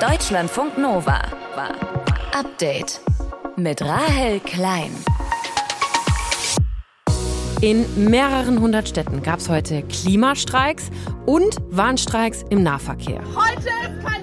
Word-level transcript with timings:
Deutschlandfunk 0.00 0.78
Nova. 0.78 1.20
Update 2.32 3.00
mit 3.56 3.82
Rahel 3.82 4.40
Klein. 4.40 4.90
In 7.60 8.08
mehreren 8.08 8.60
hundert 8.60 8.88
Städten 8.88 9.22
gab 9.22 9.40
es 9.40 9.50
heute 9.50 9.82
Klimastreiks 9.82 10.88
und 11.26 11.54
Warnstreiks 11.68 12.44
im 12.48 12.62
Nahverkehr. 12.62 13.20
Heute 13.36 13.68
ist 13.68 14.02
kein 14.02 14.19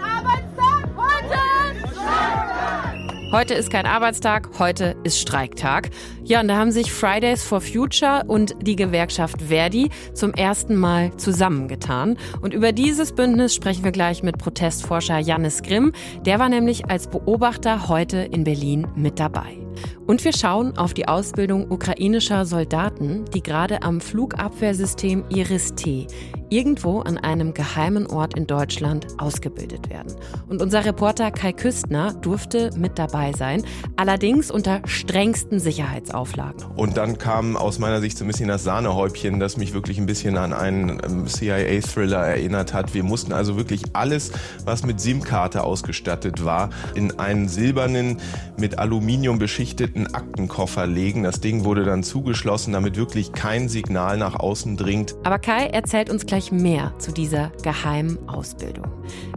Heute 3.29 3.55
ist 3.55 3.69
kein 3.69 3.85
Arbeitstag, 3.85 4.57
heute 4.57 4.95
ist 5.03 5.19
Streiktag. 5.19 5.89
Ja, 6.23 6.39
und 6.39 6.47
da 6.47 6.55
haben 6.55 6.71
sich 6.71 6.93
Fridays 6.93 7.43
for 7.43 7.59
Future 7.59 8.23
und 8.25 8.55
die 8.61 8.77
Gewerkschaft 8.77 9.41
Verdi 9.41 9.89
zum 10.13 10.33
ersten 10.33 10.77
Mal 10.77 11.15
zusammengetan. 11.17 12.17
Und 12.41 12.53
über 12.53 12.71
dieses 12.71 13.11
Bündnis 13.11 13.53
sprechen 13.53 13.83
wir 13.83 13.91
gleich 13.91 14.23
mit 14.23 14.37
Protestforscher 14.37 15.19
Jannis 15.19 15.61
Grimm. 15.61 15.91
Der 16.25 16.39
war 16.39 16.47
nämlich 16.47 16.89
als 16.89 17.07
Beobachter 17.07 17.89
heute 17.89 18.17
in 18.17 18.45
Berlin 18.45 18.87
mit 18.95 19.19
dabei. 19.19 19.57
Und 20.05 20.23
wir 20.23 20.31
schauen 20.31 20.77
auf 20.77 20.93
die 20.93 21.09
Ausbildung 21.09 21.69
ukrainischer 21.69 22.45
Soldaten, 22.45 23.25
die 23.33 23.43
gerade 23.43 23.83
am 23.83 23.99
Flugabwehrsystem 23.99 25.25
Iris-T 25.29 26.07
irgendwo 26.49 26.99
an 27.01 27.17
einem 27.17 27.53
geheimen 27.53 28.07
Ort 28.07 28.37
in 28.37 28.47
Deutschland 28.47 29.07
ausgebildet 29.17 29.89
werden. 29.89 30.15
Und 30.47 30.61
unser 30.61 30.85
Reporter 30.85 31.31
Kai 31.31 31.53
Küstner 31.53 32.13
durfte 32.13 32.71
mit 32.77 32.97
dabei 32.97 33.33
sein, 33.33 33.63
allerdings 33.95 34.51
unter 34.51 34.81
strengsten 34.85 35.59
Sicherheitsauflagen. 35.59 36.63
Und 36.75 36.97
dann 36.97 37.17
kam 37.17 37.57
aus 37.57 37.79
meiner 37.79 38.01
Sicht 38.01 38.17
so 38.17 38.25
ein 38.25 38.27
bisschen 38.27 38.47
das 38.47 38.63
Sahnehäubchen, 38.63 39.39
das 39.39 39.57
mich 39.57 39.73
wirklich 39.73 39.97
ein 39.97 40.05
bisschen 40.05 40.37
an 40.37 40.53
einen 40.53 41.01
ähm, 41.03 41.27
CIA-Thriller 41.27 42.25
erinnert 42.25 42.73
hat. 42.73 42.93
Wir 42.93 43.03
mussten 43.03 43.33
also 43.33 43.57
wirklich 43.57 43.83
alles, 43.93 44.31
was 44.65 44.85
mit 44.85 44.99
SIM-Karte 44.99 45.63
ausgestattet 45.63 46.45
war, 46.45 46.69
in 46.95 47.19
einen 47.19 47.47
silbernen, 47.47 48.19
mit 48.57 48.79
Aluminium 48.79 49.39
beschichteten 49.39 50.13
Aktenkoffer 50.13 50.87
legen. 50.87 51.23
Das 51.23 51.41
Ding 51.41 51.63
wurde 51.63 51.83
dann 51.83 52.03
zugeschlossen, 52.03 52.73
damit 52.73 52.95
wirklich 52.95 53.31
kein 53.33 53.69
Signal 53.69 54.17
nach 54.17 54.35
außen 54.35 54.77
dringt. 54.77 55.15
Aber 55.23 55.39
Kai 55.39 55.67
erzählt 55.67 56.09
uns 56.09 56.25
gleich 56.25 56.36
gleich 56.37 56.51
mehr 56.51 56.93
zu 56.99 57.11
dieser 57.11 57.51
geheimen 57.63 58.29
Ausbildung. 58.29 58.85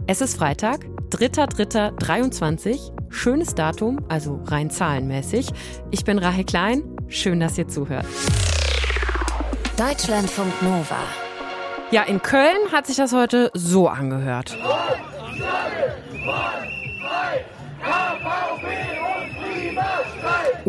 Es 0.05 0.21
ist 0.21 0.37
Freitag, 0.37 0.85
3.3.23. 1.09 2.91
Schönes 3.09 3.55
Datum, 3.55 4.01
also 4.07 4.39
rein 4.45 4.69
zahlenmäßig. 4.69 5.49
Ich 5.89 6.05
bin 6.05 6.19
Rahel 6.19 6.43
Klein. 6.43 6.83
Schön, 7.07 7.39
dass 7.39 7.57
ihr 7.57 7.67
zuhört. 7.67 8.05
Deutschlandfunk 9.77 10.61
Nova. 10.61 10.99
Ja, 11.89 12.03
in 12.03 12.21
Köln 12.21 12.71
hat 12.71 12.85
sich 12.85 12.97
das 12.97 13.13
heute 13.13 13.49
so 13.55 13.87
angehört. 13.87 14.55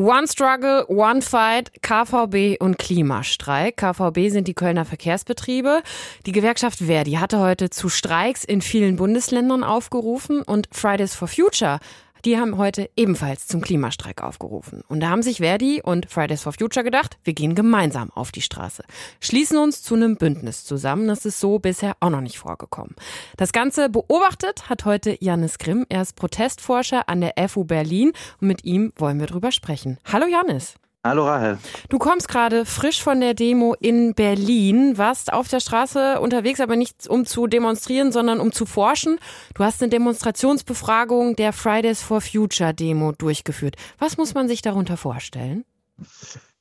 One 0.03 0.27
Struggle, 0.27 0.85
One 0.89 1.23
Fight, 1.23 1.71
KVB 1.81 2.61
und 2.61 2.77
Klimastreik. 2.77 3.77
KVB 3.77 4.31
sind 4.31 4.49
die 4.49 4.55
Kölner 4.55 4.85
Verkehrsbetriebe. 4.85 5.81
Die 6.27 6.33
Gewerkschaft 6.33 6.79
Verdi 6.79 7.13
hatte 7.13 7.39
heute 7.39 7.71
zu 7.71 7.89
Streiks 7.89 8.43
in 8.43 8.63
vielen 8.63 8.97
Bundesländern 8.97 9.63
aufgerufen 9.63 10.43
und 10.43 10.67
Fridays 10.73 11.15
for 11.15 11.29
Future 11.29 11.79
die 12.25 12.39
haben 12.39 12.57
heute 12.59 12.91
ebenfalls 12.97 13.47
zum 13.47 13.61
Klimastreik 13.61 14.23
aufgerufen. 14.23 14.83
Und 14.89 15.01
da 15.01 15.11
haben 15.11 15.23
sich 15.23 15.39
Verdi 15.39 15.83
und 15.83 16.11
Fridays 16.11 16.43
for 16.43 16.53
Future 16.53 16.85
gedacht, 16.85 17.19
wir 17.25 17.35
gehen 17.35 17.55
gemeinsam 17.55 18.11
auf 18.11 18.33
die 18.33 18.43
Straße. 18.43 18.85
Schließen 19.21 19.59
uns 19.59 19.83
zu 19.83 19.95
einem 19.95 20.17
Bündnis 20.17 20.65
zusammen. 20.65 21.09
Das 21.09 21.25
ist 21.25 21.41
so 21.41 21.59
bisher 21.59 21.97
auch 22.01 22.11
noch 22.11 22.21
nicht 22.21 22.39
vorgekommen. 22.39 22.95
Das 23.37 23.53
Ganze 23.53 23.89
beobachtet 23.89 24.69
hat 24.69 24.85
heute 24.85 25.17
Janis 25.21 25.59
Grimm. 25.59 25.87
Er 25.89 26.03
ist 26.03 26.17
Protestforscher 26.17 27.09
an 27.09 27.21
der 27.21 27.35
FU 27.49 27.65
Berlin 27.65 28.13
und 28.41 28.49
mit 28.49 28.65
ihm 28.65 28.93
wollen 28.97 29.21
wir 29.21 29.27
drüber 29.27 29.53
sprechen. 29.53 29.99
Hallo 30.05 30.27
Janis. 30.27 30.75
Hallo 31.05 31.27
Rahel. 31.27 31.59
Du 31.89 31.99
kommst 31.99 32.29
gerade 32.29 32.65
frisch 32.65 33.03
von 33.03 33.21
der 33.21 33.35
Demo 33.35 33.75
in 33.81 34.15
Berlin, 34.15 34.99
warst 34.99 35.33
auf 35.33 35.49
der 35.49 35.59
Straße 35.59 36.21
unterwegs, 36.21 36.61
aber 36.61 36.77
nicht 36.77 37.09
um 37.09 37.27
zu 37.27 37.49
demonstrieren, 37.49 38.13
sondern 38.13 38.39
um 38.39 38.53
zu 38.53 38.67
forschen. 38.67 39.19
Du 39.55 39.65
hast 39.65 39.83
eine 39.83 39.91
Demonstrationsbefragung 39.91 41.35
der 41.35 41.53
Fridays 41.53 42.01
for 42.03 42.21
Future 42.21 42.73
Demo 42.73 43.11
durchgeführt. 43.11 43.75
Was 43.99 44.17
muss 44.17 44.35
man 44.35 44.47
sich 44.47 44.63
darunter 44.63 44.97
vorstellen? 44.97 45.65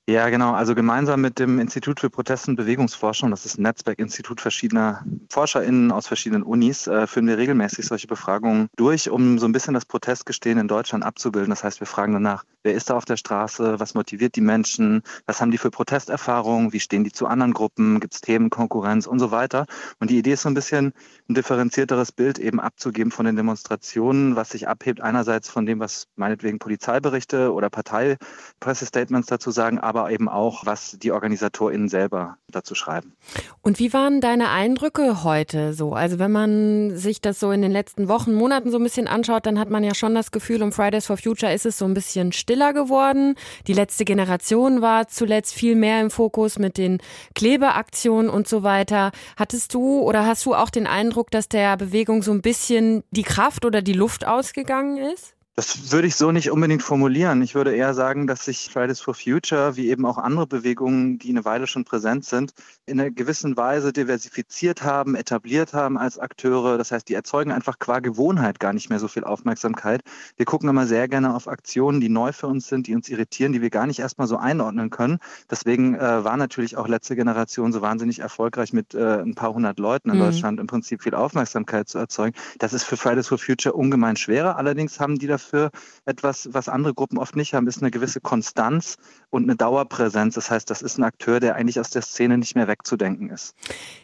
Ja, 0.10 0.30
genau. 0.30 0.54
Also 0.54 0.74
gemeinsam 0.74 1.22
mit 1.22 1.38
dem 1.38 1.60
Institut 1.60 2.00
für 2.00 2.10
Protest- 2.10 2.48
und 2.48 2.56
Bewegungsforschung, 2.56 3.30
das 3.30 3.46
ist 3.46 3.60
ein 3.60 3.62
Netzwerkinstitut 3.62 4.42
verschiedener 4.42 5.06
ForscherInnen 5.30 5.92
aus 5.92 6.08
verschiedenen 6.08 6.42
Unis, 6.42 6.88
äh, 6.88 7.06
führen 7.06 7.28
wir 7.28 7.38
regelmäßig 7.38 7.86
solche 7.86 8.08
Befragungen 8.08 8.68
durch, 8.76 9.12
um 9.12 9.38
so 9.38 9.46
ein 9.46 9.52
bisschen 9.52 9.76
das 9.76 9.86
Protestgestehen 9.86 10.58
in 10.58 10.68
Deutschland 10.68 11.06
abzubilden. 11.06 11.52
Das 11.52 11.64
heißt, 11.64 11.80
wir 11.80 11.88
fragen 11.88 12.14
danach, 12.14 12.44
wer 12.64 12.74
ist 12.74 12.90
da 12.90 12.96
auf 12.96 13.06
der 13.06 13.16
Straße, 13.16 13.80
was 13.80 13.94
motiviert 13.94 14.36
die 14.36 14.42
Menschen, 14.42 15.04
was 15.28 15.40
haben 15.40 15.52
die 15.52 15.60
für 15.60 15.70
Protesterfahrungen, 15.70 16.74
wie 16.74 16.80
stehen 16.80 17.04
die 17.04 17.12
zu 17.12 17.28
anderen 17.28 17.54
Gruppen, 17.54 18.00
gibt 18.00 18.16
es 18.16 18.22
Themen, 18.22 18.50
Konkurrenz 18.50 19.06
und 19.06 19.20
so 19.20 19.30
weiter. 19.30 19.66
Und 20.00 20.10
die 20.10 20.18
Idee 20.18 20.34
ist 20.34 20.42
so 20.42 20.50
ein 20.50 20.56
bisschen 20.56 20.94
ein 21.30 21.36
differenzierteres 21.36 22.12
Bild 22.12 22.40
eben 22.40 22.60
abzugeben 22.60 23.12
von 23.12 23.26
den 23.26 23.36
Demonstrationen, 23.36 24.36
was 24.36 24.50
sich 24.50 24.68
abhebt 24.68 25.00
einerseits 25.00 25.48
von 25.48 25.68
dem, 25.68 25.80
was 25.80 26.08
meinetwegen 26.16 26.58
Polizeiberichte 26.58 27.54
oder 27.54 27.70
Parteipressestatements 27.70 29.28
dazu 29.28 29.52
sagen, 29.52 29.80
aber 29.92 30.10
eben 30.10 30.30
auch, 30.30 30.66
was 30.66 30.98
die 30.98 31.12
OrganisatorInnen 31.12 31.90
selber 31.90 32.38
dazu 32.48 32.76
schreiben. 32.76 33.14
Und 33.62 33.78
wie 33.78 33.92
waren 33.92 34.22
deine 34.22 34.50
Eindrücke 34.50 35.26
heute 35.26 35.74
so? 35.74 35.92
Also 35.92 36.18
wenn 36.18 36.32
man 36.32 36.96
sich 36.96 37.20
das 37.20 37.42
so 37.42 37.52
in 37.52 37.62
den 37.62 37.74
letzten 37.74 38.08
Wochen, 38.08 38.34
Monaten 38.34 38.72
so 38.72 38.78
ein 38.78 38.84
bisschen 38.84 39.10
anschaut, 39.10 39.46
dann 39.46 39.60
hat 39.60 39.70
man 39.70 39.84
ja 39.84 39.94
schon 39.94 40.16
das 40.16 40.32
Gefühl, 40.32 40.64
um 40.64 40.72
Fridays 40.72 41.08
for 41.08 41.18
Future 41.18 41.54
ist 41.54 41.66
es 41.66 41.78
so 41.78 41.84
ein 41.84 41.94
bisschen 41.94 42.32
stiller 42.32 42.72
geworden. 42.72 43.36
Die 43.68 43.74
letzte 43.74 44.06
Generation 44.06 44.82
war 44.82 45.10
zuletzt 45.10 45.54
viel 45.54 45.76
mehr 45.76 46.00
im 46.00 46.10
Fokus 46.10 46.58
mit 46.58 46.78
den 46.78 47.00
Klebeaktionen 47.36 48.30
und 48.30 48.48
so 48.48 48.64
weiter. 48.64 49.12
Hattest 49.36 49.74
du 49.74 50.00
oder 50.00 50.26
hast 50.26 50.46
du 50.46 50.56
auch 50.56 50.70
den 50.70 50.88
Eindruck, 50.88 51.32
dass 51.32 51.50
der 51.50 51.76
Bewegung 51.76 52.24
so 52.24 52.32
ein 52.32 52.42
bisschen 52.42 53.04
die 53.12 53.24
Kraft 53.24 53.66
oder 53.66 53.82
die 53.82 53.92
Luft 53.92 54.26
ausgegangen 54.26 54.98
ist? 54.98 55.36
Das 55.56 55.92
würde 55.92 56.08
ich 56.08 56.16
so 56.16 56.32
nicht 56.32 56.50
unbedingt 56.50 56.82
formulieren. 56.82 57.42
Ich 57.42 57.56
würde 57.56 57.76
eher 57.76 57.94
sagen, 57.94 58.26
dass 58.26 58.46
sich 58.46 58.70
Fridays 58.72 59.02
for 59.02 59.14
Future, 59.14 59.76
wie 59.76 59.90
eben 59.90 60.06
auch 60.06 60.18
andere 60.18 60.48
Bewegungen, 60.48 61.20
die 61.20 61.30
eine 61.30 61.44
Weile 61.44 61.68
schon 61.68 61.84
präsent 61.84 62.24
sind, 62.24 62.54
in 62.86 63.02
einer 63.02 63.12
gewissen 63.12 63.58
Weise 63.58 63.92
diversifiziert 63.92 64.82
haben, 64.82 65.14
etabliert 65.14 65.74
haben 65.74 65.98
als 65.98 66.18
Akteure. 66.18 66.78
Das 66.78 66.94
heißt, 66.94 67.10
die 67.10 67.16
erzeugen 67.16 67.52
einfach 67.52 67.80
qua 67.80 68.00
Gewohnheit 68.00 68.62
gar 68.62 68.72
nicht 68.72 68.90
mehr 68.90 69.00
so 69.00 69.10
viel 69.10 69.26
Aufmerksamkeit. 69.26 70.02
Wir 70.38 70.46
gucken 70.46 70.70
immer 70.70 70.88
sehr 70.88 71.10
gerne 71.10 71.36
auf 71.36 71.50
Aktionen, 71.50 72.00
die 72.00 72.08
neu 72.08 72.32
für 72.32 72.48
uns 72.48 72.70
sind, 72.70 72.88
die 72.88 72.96
uns 72.96 73.10
irritieren, 73.10 73.52
die 73.52 73.62
wir 73.62 73.70
gar 73.70 73.88
nicht 73.88 74.00
erstmal 74.00 74.28
so 74.28 74.38
einordnen 74.38 74.90
können. 74.90 75.20
Deswegen 75.50 75.96
äh, 75.96 76.24
war 76.24 76.38
natürlich 76.38 76.78
auch 76.78 76.88
letzte 76.88 77.18
Generation 77.18 77.74
so 77.74 77.82
wahnsinnig 77.82 78.20
erfolgreich 78.20 78.72
mit 78.72 78.96
äh, 78.96 79.22
ein 79.22 79.36
paar 79.36 79.54
hundert 79.54 79.80
Leuten 79.80 80.12
in 80.12 80.16
mhm. 80.16 80.22
Deutschland 80.22 80.60
im 80.62 80.68
Prinzip 80.68 81.04
viel 81.04 81.14
Aufmerksamkeit 81.14 81.90
zu 81.90 81.98
erzeugen. 81.98 82.38
Das 82.60 82.72
ist 82.72 82.86
für 82.86 82.96
Fridays 82.96 83.28
for 83.28 83.38
Future 83.38 83.76
ungemein 83.76 84.16
schwerer. 84.16 84.56
Allerdings 84.56 85.02
haben 85.02 85.20
die 85.20 85.28
dafür 85.28 85.41
dafür 85.42 85.72
etwas, 86.06 86.50
was 86.52 86.70
andere 86.70 86.94
Gruppen 86.94 87.18
oft 87.18 87.36
nicht 87.36 87.54
haben, 87.54 87.68
ist 87.68 87.82
eine 87.82 87.92
gewisse 87.92 88.22
Konstanz 88.22 88.98
und 89.30 89.44
eine 89.44 89.56
Dauerpräsenz. 89.56 90.36
Das 90.36 90.52
heißt, 90.52 90.70
das 90.70 90.82
ist 90.82 90.98
ein 90.98 91.04
Akteur, 91.04 91.40
der 91.40 91.56
eigentlich 91.56 91.80
aus 91.80 91.90
der 91.90 92.02
Szene 92.02 92.38
nicht 92.38 92.56
mehr 92.56 92.68
wegzudenken 92.68 93.30
ist. 93.30 93.56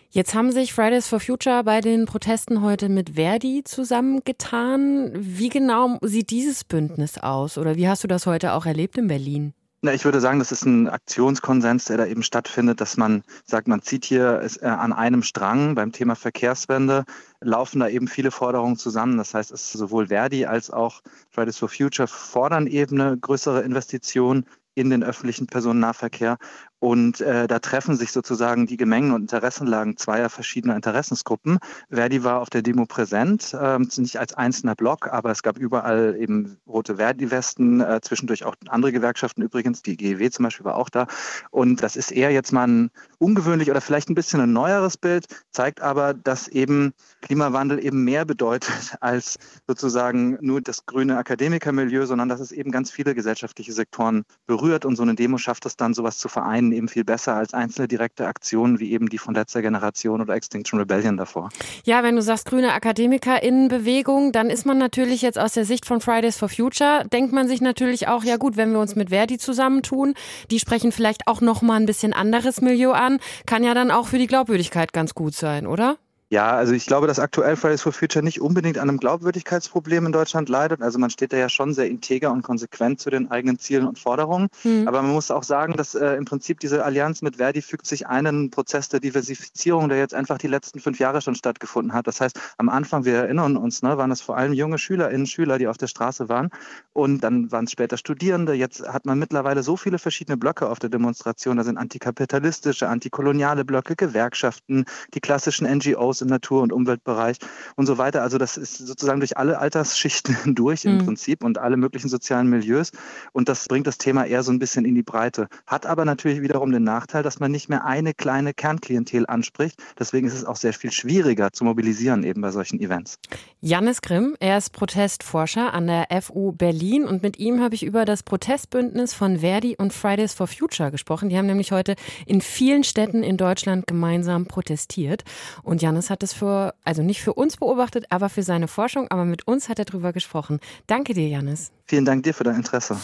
Jetzt 0.09 0.34
haben 0.34 0.52
sich 0.52 0.74
Fridays 0.74 1.08
for 1.08 1.20
Future 1.20 1.64
bei 1.64 1.81
den 1.81 2.06
Protesten 2.06 2.62
heute 2.62 2.90
mit 2.90 3.16
Verdi 3.16 3.64
zusammengetan. 3.64 5.12
Wie 5.16 5.50
genau 5.50 5.98
sieht 6.02 6.30
dieses 6.30 6.64
Bündnis 6.64 7.18
aus 7.18 7.58
oder 7.58 7.75
wie 7.75 7.88
hast 7.88 8.04
du 8.04 8.08
das 8.08 8.25
heute 8.25 8.54
auch 8.54 8.66
erlebt 8.66 8.98
in 8.98 9.08
Berlin? 9.08 9.54
Na, 9.82 9.94
ich 9.94 10.06
würde 10.06 10.20
sagen, 10.20 10.40
das 10.40 10.52
ist 10.52 10.66
ein 10.66 10.90
Aktionskonsens, 10.90 11.86
der 11.86 11.98
da 11.98 12.06
eben 12.08 12.24
stattfindet, 12.24 12.82
dass 12.82 12.98
man 12.98 13.24
sagt, 13.46 13.68
man 13.68 13.84
zieht 13.84 14.06
hier 14.06 14.42
äh, 14.62 14.66
an 14.66 14.92
einem 14.92 15.22
Strang 15.22 15.76
beim 15.76 15.92
Thema 15.92 16.16
Verkehrswende, 16.16 17.06
laufen 17.42 17.80
da 17.82 17.88
eben 17.88 18.08
viele 18.08 18.32
Forderungen 18.32 18.78
zusammen. 18.78 19.19
Das 19.19 19.36
heißt, 19.36 19.51
es 19.51 19.62
ist 19.66 19.74
sowohl 19.74 20.07
Verdi 20.07 20.48
als 20.48 20.72
auch 20.72 21.01
Fridays 21.30 21.60
for 21.60 21.69
Future 21.69 22.07
fordern 22.07 22.66
eben 22.66 23.00
eine 23.00 23.18
größere 23.18 23.62
Investition 23.62 24.46
in 24.74 24.90
den 24.90 25.04
öffentlichen 25.04 25.46
Personennahverkehr. 25.46 26.38
Und 26.79 27.21
äh, 27.21 27.47
da 27.47 27.59
treffen 27.59 27.95
sich 27.95 28.12
sozusagen 28.12 28.68
die 28.68 28.77
Gemengen 28.77 29.12
und 29.12 29.21
Interessenlagen 29.21 29.97
zweier 29.97 30.29
verschiedener 30.29 30.75
Interessensgruppen. 30.75 31.57
Verdi 31.89 32.24
war 32.24 32.39
auf 32.39 32.50
der 32.50 32.62
Demo 32.62 32.85
präsent, 32.85 33.56
äh, 33.59 33.79
nicht 33.79 34.18
als 34.18 34.33
einzelner 34.35 34.75
Block, 34.75 35.07
aber 35.07 35.31
es 35.31 35.41
gab 35.41 35.57
überall 35.57 36.15
eben 36.19 36.57
rote 36.68 36.97
Verdi-Westen, 36.97 37.81
äh, 37.81 38.00
zwischendurch 38.01 38.44
auch 38.44 38.56
andere 38.68 38.91
Gewerkschaften 38.91 39.41
übrigens, 39.41 39.81
die 39.81 39.97
GEW 39.97 40.29
zum 40.29 40.44
Beispiel 40.44 40.65
war 40.65 40.75
auch 40.75 40.89
da. 40.89 41.07
Und 41.50 41.81
das 41.81 41.95
ist 41.95 42.12
eher 42.12 42.31
jetzt 42.31 42.51
mal 42.51 42.68
ein 42.68 42.91
ungewöhnlich 43.18 43.71
oder 43.71 43.81
vielleicht 43.81 44.09
ein 44.09 44.15
bisschen 44.15 44.39
ein 44.41 44.53
neueres 44.53 44.97
Bild, 44.97 45.25
zeigt 45.51 45.81
aber, 45.81 46.13
dass 46.13 46.47
eben 46.47 46.94
Klimawandel 47.21 47.83
eben 47.83 48.03
mehr 48.03 48.25
bedeutet 48.25 48.69
als 49.01 49.39
sozusagen 49.68 50.38
nur 50.41 50.62
das 50.62 50.85
grüne 50.85 51.18
Akademikermilieu, 51.18 52.06
sondern 52.06 52.29
dass 52.29 52.39
es 52.39 52.51
eben 52.51 52.71
ganz 52.71 52.91
viele 52.91 53.15
gesellschaftliche 53.15 53.74
Sektoren 53.74 54.24
berührt 54.45 54.85
und 54.85 54.95
so 54.95 55.03
eine 55.03 55.15
Demo 55.15 55.38
schafft 55.38 55.65
es 55.65 55.75
dann, 55.75 55.94
sowas 55.95 56.19
zu 56.19 56.29
vereinen 56.29 56.67
ihnen 56.68 56.78
eben 56.78 56.88
viel 56.88 57.04
besser 57.04 57.36
als 57.36 57.54
einzelne 57.54 57.88
direkte 57.88 58.28
Aktionen 58.28 58.80
wie 58.80 58.92
eben 58.92 59.10
die 59.10 59.18
von 59.18 59.34
letzter 59.34 59.62
Generation 59.62 60.22
oder 60.22 60.36
Extinction 60.36 60.80
Rebellion 60.80 61.18
davor. 61.18 61.50
Ja, 61.84 62.04
wenn 62.04 62.16
du 62.16 62.22
sagst 62.22 62.46
grüne 62.46 62.74
AkademikerInnenbewegung, 62.74 64.31
dann 64.31 64.50
ist 64.50 64.66
man 64.66 64.78
natürlich 64.78 65.22
jetzt 65.22 65.40
aus 65.40 65.54
der 65.54 65.66
Sicht 65.66 65.86
von 65.86 66.02
Fridays 66.02 66.38
for 66.38 66.50
Future, 66.50 67.06
denkt 67.12 67.34
man 67.34 67.48
sich 67.48 67.62
natürlich 67.62 68.08
auch, 68.08 68.24
ja 68.24 68.38
gut, 68.38 68.58
wenn 68.58 68.72
wir 68.72 68.80
uns 68.80 68.96
mit 68.96 69.10
Verdi 69.10 69.38
zusammentun, 69.38 70.14
die 70.52 70.60
sprechen 70.60 70.92
vielleicht 70.92 71.28
auch 71.28 71.42
nochmal 71.42 71.80
ein 71.80 71.86
bisschen 71.86 72.14
anderes 72.14 72.62
Milieu 72.62 72.92
an, 72.92 73.20
kann 73.46 73.63
ja 73.63 73.74
dann 73.74 73.92
auch 73.92 74.08
für 74.08 74.18
die 74.18 74.28
Glaubwürdigkeit 74.28 74.94
ganz 74.94 75.13
gut 75.13 75.34
sein, 75.34 75.68
oder? 75.68 75.98
Ja, 76.29 76.51
also 76.51 76.74
ich 76.74 76.85
glaube, 76.85 77.07
dass 77.07 77.19
aktuell 77.19 77.56
Fridays 77.56 77.81
for 77.81 77.94
Future 77.94 78.21
nicht 78.21 78.41
unbedingt 78.41 78.77
an 78.77 78.89
einem 78.89 78.97
Glaubwürdigkeitsproblem 78.97 80.07
in 80.07 80.12
Deutschland 80.12 80.50
leidet. 80.50 80.81
Also 80.81 81.00
man 81.00 81.09
steht 81.09 81.31
da 81.31 81.38
ja 81.38 81.47
schon 81.47 81.74
sehr 81.74 81.88
integer 81.88 82.33
und 82.33 82.41
konsequent 82.41 83.00
zu 83.00 83.09
den 83.09 83.31
eigenen 83.31 83.59
Zielen 83.59 83.88
und 83.88 83.97
Forderungen. 83.97 84.50
Mhm. 84.65 84.89
Aber 84.89 85.01
man 85.01 85.13
muss 85.13 85.31
auch 85.31 85.44
sagen, 85.44 85.77
dass 85.77 85.95
äh, 85.95 86.15
im 86.15 86.25
Prinzip 86.25 86.59
diese 86.59 86.83
Allianz 86.83 87.21
mit 87.21 87.38
Verdi 87.38 87.62
fügt 87.62 87.88
sich 87.88 88.07
einen 88.07 88.50
Prozess 88.50 88.89
der 88.89 89.00
Diversifizierung, 89.00 89.88
der 89.88 90.00
jetzt 90.00 90.13
einfach 90.13 90.38
die 90.38 90.47
letzten 90.47 90.81
fünf 90.81 91.00
Jahre 91.00 91.21
schon 91.21 91.33
stattgefunden 91.33 91.94
hat. 91.94 92.07
Das 92.07 92.19
heißt, 92.19 92.38
am 92.57 92.68
Anfang, 92.68 93.06
wir 93.06 93.15
erinnern 93.15 93.56
uns, 93.56 93.81
ne, 93.81 93.97
waren 93.97 94.09
das 94.09 94.19
vor 94.19 94.35
allem 94.35 94.51
junge 94.51 94.79
Schülerinnen, 94.79 95.27
Schüler, 95.27 95.57
die 95.57 95.69
auf 95.69 95.77
der 95.77 95.88
Straße 95.88 96.27
waren. 96.27 96.50
Und 96.91 97.21
dann 97.21 97.53
waren 97.53 97.65
es 97.65 97.71
später 97.71 97.95
Studierende. 97.95 98.51
Jetzt 98.51 98.85
hat 98.85 99.06
man 99.06 99.18
mittlerweile 99.18 99.63
so 99.63 99.77
viele 99.77 99.97
verschiedene 99.97 100.35
Blöcke 100.35 100.68
auf 100.68 100.79
der 100.79 100.89
Demonstration. 100.89 101.56
Da 101.56 101.63
sind 101.63 101.77
antikapitalistische, 101.77 102.89
antikoloniale 102.89 103.63
Blöcke, 103.63 103.95
Gewerkschaften, 103.95 104.83
die 105.13 105.21
klassischen 105.21 105.65
NGOs 105.65 106.17
im 106.22 106.28
Natur- 106.28 106.62
und 106.62 106.74
Umweltbereich 106.74 107.38
und 107.75 107.86
so 107.86 107.98
weiter. 107.98 108.22
Also 108.22 108.38
das 108.38 108.58
ist 108.58 108.78
sozusagen 108.78 109.19
durch 109.19 109.38
alle 109.38 109.60
Altersschichten 109.60 110.36
hindurch 110.44 110.86
im 110.86 110.96
mhm. 110.96 111.06
Prinzip 111.06 111.44
und 111.44 111.58
alle 111.58 111.78
möglichen 111.78 112.10
sozialen 112.10 112.50
Milieus. 112.50 112.92
Und 113.34 113.50
das 113.50 113.68
bringt 113.68 113.88
das 113.88 113.98
Thema 113.98 114.25
eher 114.25 114.44
so 114.44 114.52
ein 114.52 114.60
bisschen 114.60 114.86
in 114.86 114.96
die 114.96 115.04
Breite. 115.04 115.48
Hat 115.66 115.86
aber 115.86 116.06
natürlich 116.06 116.42
wiederum 116.42 116.72
den 116.72 116.84
Nachteil, 116.84 117.24
dass 117.24 117.40
man 117.40 117.52
nicht 117.52 117.69
mehr 117.69 117.86
eine 117.86 118.14
kleine 118.14 118.54
Kernklientel 118.54 119.25
anspricht. 119.28 119.81
Deswegen 120.00 120.28
ist 120.28 120.34
es 120.34 120.46
auch 120.46 120.56
sehr 120.56 120.74
viel 120.74 120.92
schwieriger 120.92 121.52
zu 121.52 121.64
mobilisieren 121.64 122.24
eben 122.24 122.42
bei 122.42 122.52
solchen 122.52 122.80
Events. 122.80 123.20
Jannis 123.62 124.02
Grimm, 124.02 124.36
er 124.40 124.58
ist 124.58 124.72
Protestforscher 124.72 125.74
an 125.74 125.88
der 125.88 126.08
FU 126.22 126.52
Berlin 126.52 127.06
und 127.06 127.24
mit 127.24 127.40
ihm 127.40 127.62
habe 127.62 127.75
ich 127.75 127.84
über 127.84 128.06
das 128.06 128.24
Protestbündnis 128.24 129.13
von 129.13 129.40
Verdi 129.40 129.75
und 129.78 129.94
Fridays 129.94 130.34
for 130.34 130.48
Future 130.48 130.92
gesprochen. 130.92 131.30
Die 131.30 131.38
haben 131.38 131.48
nämlich 131.48 131.72
heute 131.72 131.96
in 132.25 132.42
vielen 132.42 132.84
Städten 132.84 133.24
in 133.24 133.38
Deutschland 133.38 133.88
gemeinsam 133.88 134.46
protestiert. 134.46 135.24
Und 135.63 135.81
Jannis 135.81 136.06
hat 136.09 136.24
es 136.24 136.33
für, 136.33 136.74
also 136.83 137.04
nicht 137.04 137.21
für 137.21 137.33
uns 137.33 137.57
beobachtet, 137.57 138.06
aber 138.09 138.30
für 138.30 138.44
seine 138.44 138.68
Forschung. 138.68 139.07
Aber 139.09 139.25
mit 139.25 139.48
uns 139.48 139.69
hat 139.69 139.80
er 139.80 139.86
darüber 139.86 140.13
gesprochen. 140.13 140.59
Danke 140.88 141.13
dir, 141.13 141.27
Janis. 141.27 141.71
Vielen 141.86 142.06
Dank 142.06 142.24
dir 142.24 142.33
für 142.33 142.44
dein 142.44 142.56
Interesse. 142.56 142.98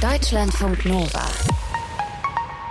Deutschlandfunk 0.00 0.84
Nova. 0.84 1.24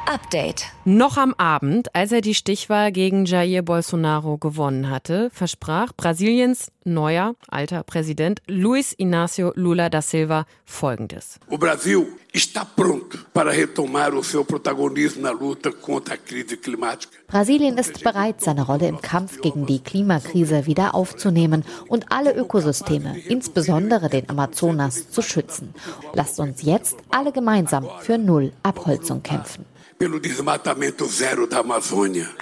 Update. 0.05 0.65
Noch 0.83 1.15
am 1.15 1.33
Abend, 1.37 1.95
als 1.95 2.11
er 2.11 2.19
die 2.19 2.35
Stichwahl 2.35 2.91
gegen 2.91 3.25
Jair 3.25 3.61
Bolsonaro 3.61 4.37
gewonnen 4.37 4.89
hatte, 4.89 5.29
versprach 5.31 5.93
Brasiliens 5.95 6.71
neuer 6.83 7.35
alter 7.47 7.83
Präsident 7.83 8.41
Luiz 8.47 8.93
Inácio 8.97 9.53
Lula 9.55 9.89
da 9.89 10.01
Silva 10.01 10.45
Folgendes. 10.65 11.39
O 11.49 11.57
Brasil 11.57 12.05
está 12.33 12.65
pronto 12.65 13.17
para 13.33 13.51
retomar 13.51 14.13
o 14.13 14.21
seu 14.21 14.43
protagonismo 14.43 15.21
na 15.21 15.31
luta 15.31 15.71
contra 15.71 16.15
a 16.15 16.17
crise 16.17 16.57
climática. 16.57 17.17
Brasilien 17.27 17.77
ist 17.77 18.03
bereit, 18.03 18.41
seine 18.41 18.63
Rolle 18.63 18.89
im 18.89 18.99
Kampf 18.99 19.39
gegen 19.39 19.65
die 19.65 19.79
Klimakrise 19.79 20.65
wieder 20.65 20.95
aufzunehmen 20.95 21.63
und 21.87 22.11
alle 22.11 22.35
Ökosysteme, 22.35 23.17
insbesondere 23.29 24.09
den 24.09 24.29
Amazonas, 24.29 25.09
zu 25.09 25.21
schützen. 25.21 25.73
Lasst 26.13 26.39
uns 26.41 26.61
jetzt 26.61 26.97
alle 27.09 27.31
gemeinsam 27.31 27.87
für 28.01 28.17
Null 28.17 28.51
Abholzung 28.63 29.23
kämpfen 29.23 29.65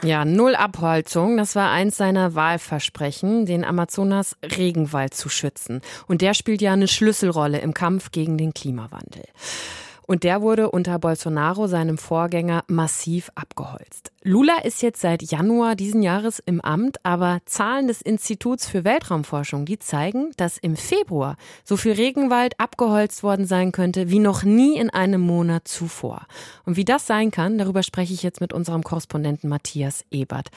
Ja, 0.03 0.25
Null 0.25 0.55
Abholzung, 0.55 1.37
das 1.37 1.55
war 1.55 1.71
eins 1.71 1.97
seiner 1.97 2.35
Wahlversprechen, 2.35 3.45
den 3.45 3.63
Amazonas 3.63 4.35
Regenwald 4.43 5.13
zu 5.13 5.29
schützen. 5.29 5.81
Und 6.07 6.21
der 6.21 6.33
spielt 6.33 6.61
ja 6.61 6.73
eine 6.73 6.87
Schlüsselrolle 6.87 7.59
im 7.59 7.73
Kampf 7.73 8.11
gegen 8.11 8.37
den 8.37 8.53
Klimawandel. 8.53 9.23
Und 10.11 10.25
der 10.25 10.41
wurde 10.41 10.69
unter 10.69 10.99
Bolsonaro, 10.99 11.67
seinem 11.67 11.97
Vorgänger, 11.97 12.65
massiv 12.67 13.31
abgeholzt. 13.33 14.11
Lula 14.23 14.57
ist 14.61 14.81
jetzt 14.81 14.99
seit 14.99 15.23
Januar 15.23 15.77
diesen 15.77 16.01
Jahres 16.01 16.39
im 16.45 16.59
Amt, 16.59 16.97
aber 17.05 17.39
Zahlen 17.45 17.87
des 17.87 18.01
Instituts 18.01 18.67
für 18.67 18.83
Weltraumforschung, 18.83 19.63
die 19.63 19.79
zeigen, 19.79 20.31
dass 20.35 20.57
im 20.57 20.75
Februar 20.75 21.37
so 21.63 21.77
viel 21.77 21.93
Regenwald 21.93 22.59
abgeholzt 22.59 23.23
worden 23.23 23.45
sein 23.45 23.71
könnte 23.71 24.09
wie 24.09 24.19
noch 24.19 24.43
nie 24.43 24.77
in 24.77 24.89
einem 24.89 25.21
Monat 25.21 25.69
zuvor. 25.69 26.27
Und 26.65 26.75
wie 26.75 26.83
das 26.83 27.07
sein 27.07 27.31
kann, 27.31 27.57
darüber 27.57 27.81
spreche 27.81 28.13
ich 28.13 28.21
jetzt 28.21 28.41
mit 28.41 28.51
unserem 28.51 28.83
Korrespondenten 28.83 29.49
Matthias 29.49 30.03
Ebert. 30.11 30.49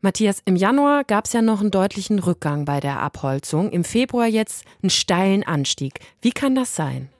Matthias, 0.00 0.40
im 0.46 0.56
Januar 0.56 1.04
gab 1.04 1.26
es 1.26 1.34
ja 1.34 1.42
noch 1.42 1.60
einen 1.60 1.70
deutlichen 1.70 2.18
Rückgang 2.18 2.64
bei 2.64 2.80
der 2.80 3.00
Abholzung, 3.00 3.72
im 3.72 3.84
Februar 3.84 4.26
jetzt 4.26 4.64
einen 4.82 4.88
steilen 4.88 5.42
Anstieg. 5.42 6.00
Wie 6.22 6.32
kann 6.32 6.54
das 6.54 6.74
sein? 6.74 7.10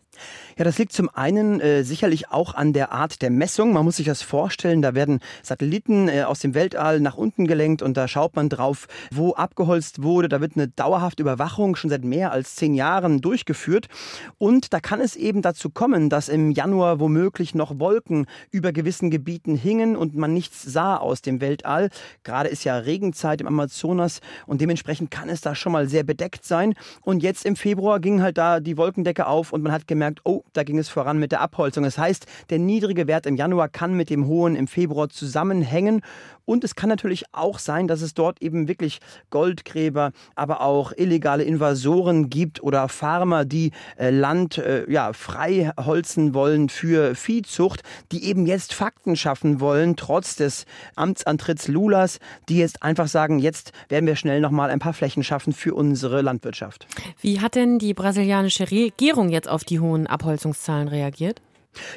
Ja, 0.59 0.65
das 0.65 0.79
liegt 0.79 0.93
zum 0.93 1.09
einen 1.09 1.61
äh, 1.61 1.83
sicherlich 1.83 2.31
auch 2.31 2.55
an 2.55 2.75
der 2.75 2.93
Art 2.93 3.23
der 3.23 3.31
Messung. 3.31 3.73
Man 3.73 3.87
muss 3.87 3.97
sich 3.97 4.07
das 4.07 4.21
vorstellen, 4.21 4.83
da 4.83 4.95
werden 4.95 5.21
Satelliten 5.43 6.09
äh, 6.09 6.25
aus 6.25 6.41
dem 6.41 6.55
Weltall 6.55 7.01
nach 7.01 7.17
unten 7.17 7.47
gelenkt 7.47 7.81
und 7.81 7.97
da 7.97 8.07
schaut 8.07 8.37
man 8.37 8.51
drauf, 8.51 8.87
wo 9.11 9.33
abgeholzt 9.33 10.03
wurde. 10.03 10.29
Da 10.29 10.43
wird 10.43 10.57
eine 10.57 10.69
dauerhafte 10.69 11.23
Überwachung 11.23 11.75
schon 11.75 11.89
seit 11.89 12.05
mehr 12.05 12.33
als 12.33 12.55
zehn 12.55 12.75
Jahren 12.75 13.23
durchgeführt. 13.23 13.89
Und 14.37 14.75
da 14.75 14.81
kann 14.81 15.01
es 15.01 15.17
eben 15.17 15.41
dazu 15.41 15.71
kommen, 15.71 16.11
dass 16.11 16.29
im 16.29 16.51
Januar 16.51 17.01
womöglich 17.01 17.55
noch 17.55 17.79
Wolken 17.79 18.27
über 18.51 18.73
gewissen 18.73 19.11
Gebieten 19.11 19.57
hingen 19.57 19.97
und 19.97 20.15
man 20.15 20.35
nichts 20.35 20.63
sah 20.63 20.99
aus 20.99 21.23
dem 21.23 21.41
Weltall. 21.41 21.89
Gerade 22.25 22.51
ist 22.51 22.65
ja 22.65 22.77
Regenzeit 22.77 23.41
im 23.41 23.47
Amazonas 23.47 24.21
und 24.47 24.61
dementsprechend 24.61 25.11
kann 25.11 25.31
es 25.31 25.41
da 25.41 25.55
schon 25.55 25.73
mal 25.73 25.89
sehr 25.89 26.05
bedeckt 26.05 26.45
sein. 26.45 26.75
Und 27.01 27.23
jetzt 27.23 27.47
im 27.47 27.57
Februar 27.57 28.01
ging 28.01 28.21
halt 28.21 28.37
da 28.37 28.61
die 28.61 28.77
Wolkendecke 28.77 29.27
auf 29.27 29.55
und 29.55 29.63
man 29.63 29.73
hat 29.73 29.87
gemerkt, 29.87 30.21
oh, 30.25 30.42
da 30.53 30.63
ging 30.63 30.79
es 30.79 30.89
voran 30.89 31.19
mit 31.19 31.33
der 31.33 31.41
Abholzung. 31.41 31.85
Das 31.85 31.99
heißt, 31.99 32.27
der 32.51 32.59
niedrige 32.59 33.07
Wert 33.07 33.27
im 33.27 33.37
Januar 33.37 33.69
kann 33.69 33.95
mit 33.95 34.11
dem 34.11 34.27
hohen 34.27 34.57
im 34.57 34.67
Februar 34.67 35.09
zusammenhängen. 35.09 36.03
Und 36.45 36.65
es 36.65 36.75
kann 36.75 36.89
natürlich 36.89 37.25
auch 37.33 37.59
sein, 37.59 37.87
dass 37.87 38.03
es 38.03 38.15
dort 38.15 38.43
eben 38.43 38.67
wirklich 38.67 38.99
Goldgräber, 39.31 40.11
aber 40.35 40.61
auch 40.61 40.93
illegale 40.97 41.45
Invasoren 41.45 42.31
gibt 42.31 42.63
oder 42.63 42.89
Farmer, 42.89 43.45
die 43.45 43.71
äh, 43.97 44.11
Land 44.11 44.59
äh, 44.59 44.91
ja, 44.91 45.13
frei 45.13 45.71
holzen 45.79 46.35
wollen 46.35 46.69
für 46.69 47.15
Viehzucht, 47.15 47.83
die 48.11 48.25
eben 48.25 48.47
jetzt 48.47 48.75
Fakten 48.75 49.15
schaffen 49.15 49.61
wollen, 49.61 49.95
trotz 49.97 50.35
des 50.35 50.67
Amtsantritts 50.97 51.69
Lulas, 51.69 52.19
die 52.49 52.59
jetzt 52.59 52.83
einfach 52.83 53.07
sagen, 53.07 53.39
jetzt 53.39 53.73
werden 53.89 54.07
wir 54.07 54.17
schnell 54.17 54.41
nochmal 54.41 54.71
ein 54.71 54.81
paar 54.81 54.95
Flächen 54.95 55.23
schaffen 55.23 55.53
für 55.53 55.75
unsere 55.75 56.23
Landwirtschaft. 56.23 56.89
Wie 57.21 57.41
hat 57.41 57.55
denn 57.55 57.79
die 57.79 57.95
brasilianische 57.95 58.71
Regierung 58.71 59.29
jetzt 59.29 59.49
auf 59.49 59.63
die 59.63 59.79
hohen 59.79 60.09
Abholzungen 60.09 60.32
Abholzungszahlen 60.33 60.89
reagiert? 60.89 61.41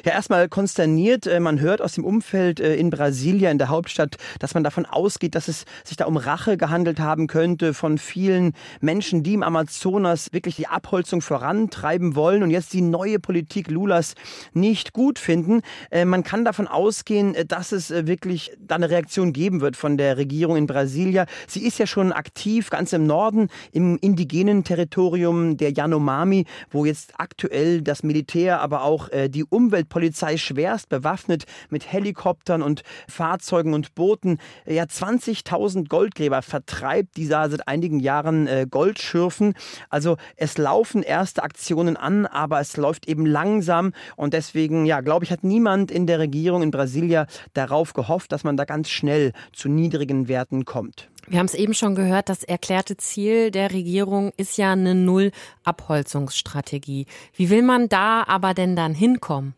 Ja, 0.04 0.12
erstmal 0.12 0.48
konsterniert. 0.48 1.26
Äh, 1.26 1.40
man 1.40 1.60
hört 1.60 1.82
aus 1.82 1.94
dem 1.94 2.04
Umfeld 2.04 2.60
äh, 2.60 2.76
in 2.76 2.90
Brasilia, 2.90 3.50
in 3.50 3.58
der 3.58 3.68
Hauptstadt, 3.68 4.16
dass 4.38 4.54
man 4.54 4.64
davon 4.64 4.86
ausgeht, 4.86 5.34
dass 5.34 5.48
es 5.48 5.64
sich 5.84 5.96
da 5.96 6.06
um 6.06 6.16
Rache 6.16 6.56
gehandelt 6.56 6.98
haben 6.98 7.26
könnte 7.26 7.74
von 7.74 7.98
vielen 7.98 8.52
Menschen, 8.80 9.22
die 9.22 9.34
im 9.34 9.42
Amazonas 9.42 10.32
wirklich 10.32 10.56
die 10.56 10.66
Abholzung 10.66 11.20
vorantreiben 11.20 12.16
wollen 12.16 12.42
und 12.42 12.50
jetzt 12.50 12.72
die 12.72 12.80
neue 12.80 13.18
Politik 13.18 13.70
Lulas 13.70 14.14
nicht 14.54 14.92
gut 14.92 15.18
finden. 15.18 15.60
Äh, 15.90 16.04
man 16.04 16.24
kann 16.24 16.44
davon 16.44 16.68
ausgehen, 16.68 17.36
dass 17.48 17.72
es 17.72 17.90
wirklich 17.90 18.52
da 18.58 18.76
eine 18.76 18.90
Reaktion 18.90 19.32
geben 19.32 19.60
wird 19.60 19.76
von 19.76 19.96
der 19.96 20.16
Regierung 20.16 20.56
in 20.56 20.66
Brasilia. 20.66 21.26
Sie 21.46 21.64
ist 21.64 21.78
ja 21.78 21.86
schon 21.86 22.12
aktiv 22.12 22.70
ganz 22.70 22.92
im 22.92 23.06
Norden, 23.06 23.48
im 23.72 23.98
indigenen 23.98 24.64
Territorium 24.64 25.56
der 25.56 25.72
Yanomami, 25.72 26.46
wo 26.70 26.84
jetzt 26.84 27.14
aktuell 27.18 27.82
das 27.82 28.02
Militär, 28.02 28.60
aber 28.60 28.82
auch 28.82 29.08
die 29.28 29.44
Umwelt 29.44 29.65
Umweltpolizei 29.66 30.36
schwerst 30.36 30.88
bewaffnet 30.88 31.44
mit 31.70 31.92
Helikoptern 31.92 32.62
und 32.62 32.82
Fahrzeugen 33.08 33.74
und 33.74 33.96
Booten. 33.96 34.38
Ja, 34.64 34.84
20.000 34.84 35.88
Goldgräber 35.88 36.42
vertreibt, 36.42 37.16
die 37.16 37.26
da 37.26 37.48
seit 37.48 37.66
einigen 37.66 37.98
Jahren 37.98 38.46
äh, 38.46 38.66
Gold 38.70 39.00
schürfen. 39.00 39.54
Also 39.90 40.18
es 40.36 40.56
laufen 40.56 41.02
erste 41.02 41.42
Aktionen 41.42 41.96
an, 41.96 42.26
aber 42.26 42.60
es 42.60 42.76
läuft 42.76 43.08
eben 43.08 43.26
langsam 43.26 43.92
und 44.14 44.34
deswegen, 44.34 44.86
ja, 44.86 45.00
glaube 45.00 45.24
ich, 45.24 45.32
hat 45.32 45.42
niemand 45.42 45.90
in 45.90 46.06
der 46.06 46.20
Regierung 46.20 46.62
in 46.62 46.70
Brasilia 46.70 47.26
darauf 47.52 47.92
gehofft, 47.92 48.30
dass 48.30 48.44
man 48.44 48.56
da 48.56 48.64
ganz 48.64 48.88
schnell 48.88 49.32
zu 49.52 49.68
niedrigen 49.68 50.28
Werten 50.28 50.64
kommt. 50.64 51.08
Wir 51.28 51.40
haben 51.40 51.46
es 51.46 51.54
eben 51.54 51.74
schon 51.74 51.96
gehört, 51.96 52.28
das 52.28 52.44
erklärte 52.44 52.96
Ziel 52.96 53.50
der 53.50 53.72
Regierung 53.72 54.30
ist 54.36 54.58
ja 54.58 54.70
eine 54.72 54.94
Null-Abholzungsstrategie. 54.94 57.06
Wie 57.34 57.50
will 57.50 57.62
man 57.62 57.88
da 57.88 58.22
aber 58.28 58.54
denn 58.54 58.76
dann 58.76 58.94
hinkommen? 58.94 59.56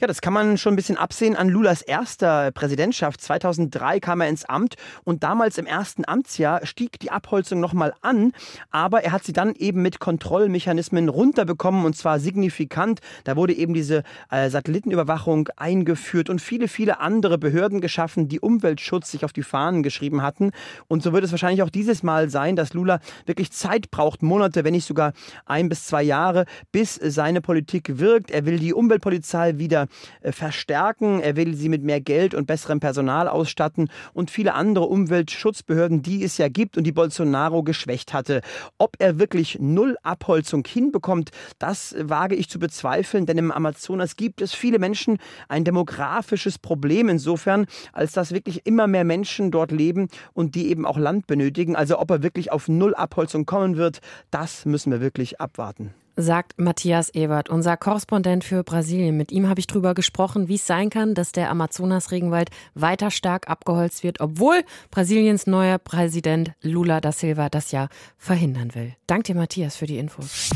Ja, 0.00 0.06
das 0.06 0.20
kann 0.20 0.32
man 0.32 0.58
schon 0.58 0.74
ein 0.74 0.76
bisschen 0.76 0.96
absehen 0.96 1.36
an 1.36 1.48
Lulas 1.48 1.82
erster 1.82 2.50
Präsidentschaft. 2.52 3.20
2003 3.20 4.00
kam 4.00 4.20
er 4.20 4.28
ins 4.28 4.44
Amt 4.44 4.74
und 5.04 5.22
damals 5.22 5.58
im 5.58 5.66
ersten 5.66 6.06
Amtsjahr 6.06 6.64
stieg 6.66 6.98
die 7.00 7.10
Abholzung 7.10 7.60
nochmal 7.60 7.94
an, 8.00 8.32
aber 8.70 9.04
er 9.04 9.12
hat 9.12 9.24
sie 9.24 9.32
dann 9.32 9.54
eben 9.54 9.82
mit 9.82 9.98
Kontrollmechanismen 9.98 11.08
runterbekommen 11.08 11.84
und 11.84 11.96
zwar 11.96 12.20
signifikant. 12.20 13.00
Da 13.24 13.36
wurde 13.36 13.54
eben 13.54 13.74
diese 13.74 14.02
äh, 14.30 14.50
Satellitenüberwachung 14.50 15.48
eingeführt 15.56 16.30
und 16.30 16.40
viele, 16.40 16.68
viele 16.68 17.00
andere 17.00 17.38
Behörden 17.38 17.80
geschaffen, 17.80 18.28
die 18.28 18.40
Umweltschutz 18.40 19.10
sich 19.10 19.24
auf 19.24 19.32
die 19.32 19.42
Fahnen 19.42 19.82
geschrieben 19.82 20.22
hatten. 20.22 20.50
Und 20.88 21.02
so 21.02 21.12
wird 21.12 21.24
es 21.24 21.30
wahrscheinlich 21.30 21.62
auch 21.62 21.70
dieses 21.70 22.02
Mal 22.02 22.30
sein, 22.30 22.56
dass 22.56 22.74
Lula 22.74 23.00
wirklich 23.26 23.52
Zeit 23.52 23.90
braucht, 23.90 24.22
Monate, 24.22 24.64
wenn 24.64 24.72
nicht 24.72 24.86
sogar 24.86 25.12
ein 25.44 25.68
bis 25.68 25.86
zwei 25.86 26.02
Jahre, 26.02 26.44
bis 26.72 26.94
seine 26.94 27.40
Politik 27.40 27.98
wirkt. 27.98 28.30
Er 28.30 28.46
will 28.46 28.58
die 28.58 28.74
Umweltpolizei 28.74 29.55
wieder 29.58 29.86
äh, 30.20 30.32
verstärken. 30.32 31.20
Er 31.20 31.36
will 31.36 31.54
sie 31.54 31.68
mit 31.68 31.82
mehr 31.82 32.00
Geld 32.00 32.34
und 32.34 32.46
besserem 32.46 32.80
Personal 32.80 33.28
ausstatten 33.28 33.88
und 34.12 34.30
viele 34.30 34.54
andere 34.54 34.86
Umweltschutzbehörden, 34.86 36.02
die 36.02 36.22
es 36.22 36.38
ja 36.38 36.48
gibt 36.48 36.76
und 36.76 36.84
die 36.84 36.92
Bolsonaro 36.92 37.62
geschwächt 37.62 38.12
hatte. 38.12 38.40
Ob 38.78 38.96
er 38.98 39.18
wirklich 39.18 39.58
null 39.60 39.96
Abholzung 40.02 40.64
hinbekommt, 40.66 41.30
das 41.58 41.94
wage 41.98 42.34
ich 42.34 42.48
zu 42.48 42.58
bezweifeln, 42.58 43.26
denn 43.26 43.38
im 43.38 43.52
Amazonas 43.52 44.16
gibt 44.16 44.40
es 44.42 44.54
viele 44.54 44.78
Menschen, 44.78 45.18
ein 45.48 45.64
demografisches 45.64 46.58
Problem 46.58 47.08
insofern, 47.08 47.66
als 47.92 48.12
dass 48.12 48.32
wirklich 48.32 48.66
immer 48.66 48.86
mehr 48.86 49.04
Menschen 49.04 49.50
dort 49.50 49.72
leben 49.72 50.08
und 50.32 50.54
die 50.54 50.68
eben 50.68 50.86
auch 50.86 50.98
Land 50.98 51.26
benötigen. 51.26 51.76
Also 51.76 51.98
ob 51.98 52.10
er 52.10 52.22
wirklich 52.22 52.52
auf 52.52 52.68
null 52.68 52.94
Abholzung 52.94 53.46
kommen 53.46 53.76
wird, 53.76 54.00
das 54.30 54.64
müssen 54.64 54.92
wir 54.92 55.00
wirklich 55.00 55.40
abwarten 55.40 55.94
sagt 56.16 56.58
Matthias 56.58 57.10
Ebert, 57.10 57.48
unser 57.48 57.76
Korrespondent 57.76 58.42
für 58.42 58.64
Brasilien. 58.64 59.16
Mit 59.16 59.30
ihm 59.30 59.48
habe 59.48 59.60
ich 59.60 59.66
darüber 59.66 59.94
gesprochen, 59.94 60.48
wie 60.48 60.54
es 60.54 60.66
sein 60.66 60.90
kann, 60.90 61.14
dass 61.14 61.32
der 61.32 61.50
Amazonas-Regenwald 61.50 62.50
weiter 62.74 63.10
stark 63.10 63.48
abgeholzt 63.48 64.02
wird, 64.02 64.20
obwohl 64.20 64.62
Brasiliens 64.90 65.46
neuer 65.46 65.78
Präsident 65.78 66.52
Lula 66.62 67.00
da 67.00 67.12
Silva 67.12 67.48
das 67.48 67.70
ja 67.70 67.88
verhindern 68.16 68.74
will. 68.74 68.94
Dank 69.06 69.24
dir, 69.24 69.34
Matthias, 69.34 69.76
für 69.76 69.86
die 69.86 69.98
Infos. 69.98 70.50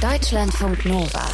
Deutschlandfunk 0.00 0.84
Nova. 0.84 1.24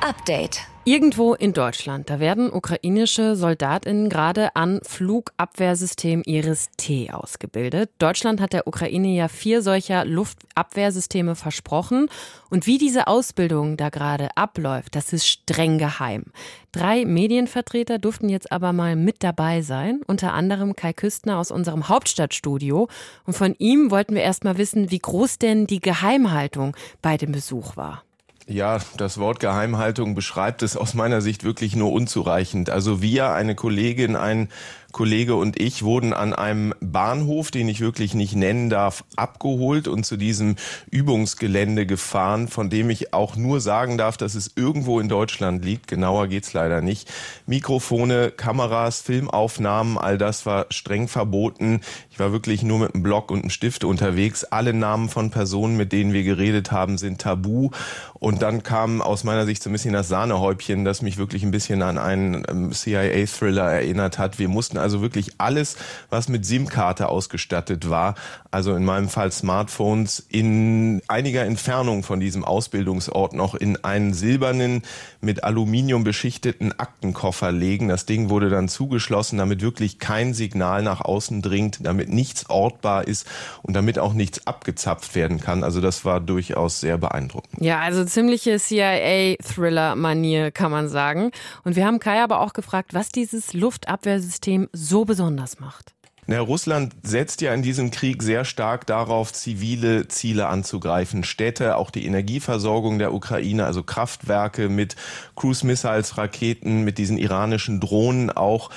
Update. 0.00 0.60
Irgendwo 0.84 1.34
in 1.34 1.52
Deutschland, 1.52 2.08
da 2.08 2.18
werden 2.18 2.50
ukrainische 2.52 3.36
Soldatinnen 3.36 4.08
gerade 4.08 4.56
an 4.56 4.80
Flugabwehrsystem 4.82 6.22
Iris-T 6.24 7.10
ausgebildet. 7.10 7.90
Deutschland 7.98 8.40
hat 8.40 8.54
der 8.54 8.66
Ukraine 8.66 9.08
ja 9.08 9.28
vier 9.28 9.60
solcher 9.60 10.04
Luftabwehrsysteme 10.04 11.34
versprochen. 11.34 12.08
Und 12.48 12.66
wie 12.66 12.78
diese 12.78 13.06
Ausbildung 13.06 13.76
da 13.76 13.90
gerade 13.90 14.28
abläuft, 14.34 14.94
das 14.94 15.12
ist 15.12 15.26
streng 15.26 15.76
geheim. 15.78 16.24
Drei 16.72 17.04
Medienvertreter 17.04 17.98
durften 17.98 18.28
jetzt 18.28 18.50
aber 18.50 18.72
mal 18.72 18.96
mit 18.96 19.22
dabei 19.22 19.60
sein, 19.60 20.00
unter 20.06 20.32
anderem 20.32 20.74
Kai 20.74 20.94
Küstner 20.94 21.38
aus 21.38 21.50
unserem 21.50 21.88
Hauptstadtstudio. 21.88 22.88
Und 23.26 23.34
von 23.34 23.54
ihm 23.58 23.90
wollten 23.90 24.14
wir 24.14 24.22
erst 24.22 24.44
mal 24.44 24.56
wissen, 24.56 24.90
wie 24.90 25.00
groß 25.00 25.38
denn 25.38 25.66
die 25.66 25.80
Geheimhaltung 25.80 26.76
bei 27.02 27.18
dem 27.18 27.32
Besuch 27.32 27.76
war. 27.76 28.04
Ja, 28.50 28.78
das 28.96 29.18
Wort 29.18 29.40
Geheimhaltung 29.40 30.14
beschreibt 30.14 30.62
es 30.62 30.74
aus 30.74 30.94
meiner 30.94 31.20
Sicht 31.20 31.44
wirklich 31.44 31.76
nur 31.76 31.92
unzureichend. 31.92 32.70
Also 32.70 33.02
wir, 33.02 33.32
eine 33.32 33.54
Kollegin, 33.54 34.16
ein 34.16 34.48
Kollege 34.92 35.34
und 35.34 35.60
ich 35.60 35.82
wurden 35.82 36.14
an 36.14 36.32
einem 36.32 36.74
Bahnhof, 36.80 37.50
den 37.50 37.68
ich 37.68 37.80
wirklich 37.80 38.14
nicht 38.14 38.34
nennen 38.34 38.70
darf, 38.70 39.04
abgeholt 39.16 39.86
und 39.86 40.04
zu 40.04 40.16
diesem 40.16 40.56
Übungsgelände 40.90 41.84
gefahren, 41.84 42.48
von 42.48 42.70
dem 42.70 42.88
ich 42.88 43.12
auch 43.12 43.36
nur 43.36 43.60
sagen 43.60 43.98
darf, 43.98 44.16
dass 44.16 44.34
es 44.34 44.52
irgendwo 44.56 44.98
in 44.98 45.08
Deutschland 45.08 45.62
liegt. 45.62 45.88
Genauer 45.88 46.28
geht's 46.28 46.54
leider 46.54 46.80
nicht. 46.80 47.12
Mikrofone, 47.46 48.30
Kameras, 48.30 49.02
Filmaufnahmen, 49.02 49.98
all 49.98 50.16
das 50.16 50.46
war 50.46 50.66
streng 50.70 51.06
verboten. 51.06 51.82
Ich 52.10 52.18
war 52.18 52.32
wirklich 52.32 52.62
nur 52.62 52.78
mit 52.78 52.94
einem 52.94 53.02
Block 53.02 53.30
und 53.30 53.40
einem 53.40 53.50
Stift 53.50 53.84
unterwegs. 53.84 54.44
Alle 54.44 54.72
Namen 54.72 55.10
von 55.10 55.30
Personen, 55.30 55.76
mit 55.76 55.92
denen 55.92 56.14
wir 56.14 56.24
geredet 56.24 56.72
haben, 56.72 56.96
sind 56.96 57.20
tabu. 57.20 57.70
Und 58.14 58.40
dann 58.40 58.62
kam 58.62 59.02
aus 59.02 59.22
meiner 59.22 59.44
Sicht 59.44 59.62
so 59.62 59.68
ein 59.68 59.72
bisschen 59.74 59.92
das 59.92 60.08
Sahnehäubchen, 60.08 60.84
das 60.84 61.02
mich 61.02 61.18
wirklich 61.18 61.42
ein 61.42 61.50
bisschen 61.50 61.82
an 61.82 61.98
einen 61.98 62.42
ähm, 62.48 62.72
CIA-Thriller 62.72 63.70
erinnert 63.70 64.18
hat. 64.18 64.38
Wir 64.38 64.48
mussten 64.48 64.77
also 64.78 65.02
wirklich 65.02 65.32
alles, 65.38 65.76
was 66.10 66.28
mit 66.28 66.46
SIM-Karte 66.46 67.08
ausgestattet 67.08 67.90
war, 67.90 68.14
also 68.50 68.74
in 68.74 68.84
meinem 68.84 69.08
Fall 69.08 69.30
Smartphones, 69.30 70.24
in 70.28 71.02
einiger 71.08 71.44
Entfernung 71.44 72.02
von 72.02 72.20
diesem 72.20 72.44
Ausbildungsort 72.44 73.32
noch 73.34 73.54
in 73.54 73.84
einen 73.84 74.14
silbernen, 74.14 74.82
mit 75.20 75.44
Aluminium 75.44 76.04
beschichteten 76.04 76.78
Aktenkoffer 76.78 77.52
legen. 77.52 77.88
Das 77.88 78.06
Ding 78.06 78.30
wurde 78.30 78.50
dann 78.50 78.68
zugeschlossen, 78.68 79.38
damit 79.38 79.62
wirklich 79.62 79.98
kein 79.98 80.34
Signal 80.34 80.82
nach 80.82 81.00
außen 81.00 81.42
dringt, 81.42 81.80
damit 81.82 82.08
nichts 82.08 82.48
ortbar 82.48 83.06
ist 83.06 83.26
und 83.62 83.74
damit 83.74 83.98
auch 83.98 84.12
nichts 84.12 84.46
abgezapft 84.46 85.14
werden 85.14 85.40
kann. 85.40 85.64
Also 85.64 85.80
das 85.80 86.04
war 86.04 86.20
durchaus 86.20 86.80
sehr 86.80 86.98
beeindruckend. 86.98 87.62
Ja, 87.62 87.80
also 87.80 88.04
ziemliche 88.04 88.58
CIA-Thriller-Manier, 88.58 90.50
kann 90.50 90.70
man 90.70 90.88
sagen. 90.88 91.32
Und 91.64 91.76
wir 91.76 91.84
haben 91.86 91.98
Kai 91.98 92.22
aber 92.22 92.40
auch 92.40 92.52
gefragt, 92.52 92.94
was 92.94 93.08
dieses 93.08 93.52
Luftabwehrsystem 93.52 94.67
so 94.72 95.04
besonders 95.04 95.60
macht. 95.60 95.94
Na, 96.30 96.40
Russland 96.40 96.94
setzt 97.04 97.40
ja 97.40 97.54
in 97.54 97.62
diesem 97.62 97.90
Krieg 97.90 98.22
sehr 98.22 98.44
stark 98.44 98.86
darauf, 98.86 99.32
zivile 99.32 100.08
Ziele 100.08 100.48
anzugreifen. 100.48 101.24
Städte, 101.24 101.76
auch 101.76 101.90
die 101.90 102.04
Energieversorgung 102.04 102.98
der 102.98 103.14
Ukraine, 103.14 103.64
also 103.64 103.82
Kraftwerke 103.82 104.68
mit 104.68 104.94
Cruise 105.36 105.66
Missiles, 105.66 106.18
Raketen, 106.18 106.84
mit 106.84 106.98
diesen 106.98 107.16
iranischen 107.16 107.80
Drohnen 107.80 108.30
auch. 108.30 108.68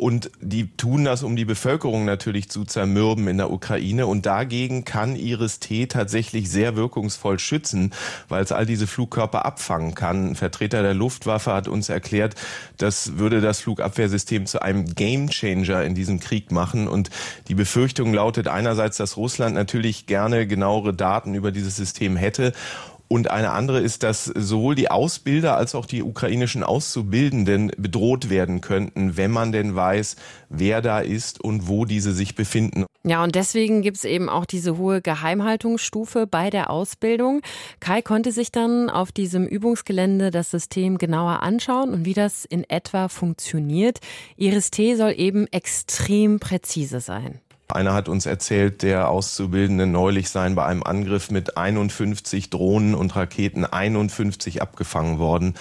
Und 0.00 0.30
die 0.40 0.74
tun 0.78 1.04
das, 1.04 1.22
um 1.22 1.36
die 1.36 1.44
Bevölkerung 1.44 2.06
natürlich 2.06 2.48
zu 2.48 2.64
zermürben 2.64 3.28
in 3.28 3.36
der 3.36 3.50
Ukraine. 3.50 4.06
Und 4.06 4.24
dagegen 4.24 4.86
kann 4.86 5.14
Iris-T 5.14 5.88
tatsächlich 5.88 6.48
sehr 6.48 6.74
wirkungsvoll 6.74 7.38
schützen, 7.38 7.92
weil 8.30 8.42
es 8.42 8.50
all 8.50 8.64
diese 8.64 8.86
Flugkörper 8.86 9.44
abfangen 9.44 9.94
kann. 9.94 10.30
Ein 10.30 10.36
Vertreter 10.36 10.80
der 10.80 10.94
Luftwaffe 10.94 11.52
hat 11.52 11.68
uns 11.68 11.90
erklärt, 11.90 12.34
das 12.78 13.18
würde 13.18 13.42
das 13.42 13.60
Flugabwehrsystem 13.60 14.46
zu 14.46 14.62
einem 14.62 14.86
Gamechanger 14.86 15.84
in 15.84 15.94
diesem 15.94 16.18
Krieg 16.18 16.50
machen. 16.50 16.88
Und 16.88 17.10
die 17.48 17.54
Befürchtung 17.54 18.14
lautet 18.14 18.48
einerseits, 18.48 18.96
dass 18.96 19.18
Russland 19.18 19.54
natürlich 19.54 20.06
gerne 20.06 20.46
genauere 20.46 20.94
Daten 20.94 21.34
über 21.34 21.52
dieses 21.52 21.76
System 21.76 22.16
hätte 22.16 22.54
und 23.12 23.28
eine 23.28 23.50
andere 23.50 23.80
ist, 23.80 24.04
dass 24.04 24.26
sowohl 24.26 24.76
die 24.76 24.88
Ausbilder 24.88 25.56
als 25.56 25.74
auch 25.74 25.84
die 25.84 26.04
ukrainischen 26.04 26.62
Auszubildenden 26.62 27.72
bedroht 27.76 28.30
werden 28.30 28.60
könnten, 28.60 29.16
wenn 29.16 29.32
man 29.32 29.50
denn 29.50 29.74
weiß, 29.74 30.14
wer 30.48 30.80
da 30.80 31.00
ist 31.00 31.40
und 31.40 31.66
wo 31.66 31.86
diese 31.86 32.12
sich 32.12 32.36
befinden. 32.36 32.86
Ja, 33.02 33.24
und 33.24 33.34
deswegen 33.34 33.82
gibt 33.82 33.96
es 33.96 34.04
eben 34.04 34.28
auch 34.28 34.44
diese 34.44 34.78
hohe 34.78 35.02
Geheimhaltungsstufe 35.02 36.28
bei 36.28 36.50
der 36.50 36.70
Ausbildung. 36.70 37.42
Kai 37.80 38.00
konnte 38.00 38.30
sich 38.30 38.52
dann 38.52 38.88
auf 38.88 39.10
diesem 39.10 39.44
Übungsgelände 39.44 40.30
das 40.30 40.52
System 40.52 40.96
genauer 40.96 41.42
anschauen 41.42 41.90
und 41.90 42.04
wie 42.04 42.14
das 42.14 42.44
in 42.44 42.62
etwa 42.70 43.08
funktioniert. 43.08 43.98
Iris 44.36 44.70
T 44.70 44.94
soll 44.94 45.14
eben 45.16 45.48
extrem 45.48 46.38
präzise 46.38 47.00
sein. 47.00 47.40
Einer 47.72 47.94
hat 47.94 48.08
uns 48.08 48.26
erzählt, 48.26 48.82
der 48.82 49.08
Auszubildende 49.08 49.86
neulich 49.86 50.30
seien 50.30 50.54
bei 50.54 50.64
einem 50.64 50.82
Angriff 50.82 51.30
mit 51.30 51.56
51 51.56 52.50
Drohnen 52.50 52.94
und 52.94 53.16
Raketen 53.16 53.64
51 53.64 54.62
abgefangen 54.62 55.18
worden. 55.18 55.54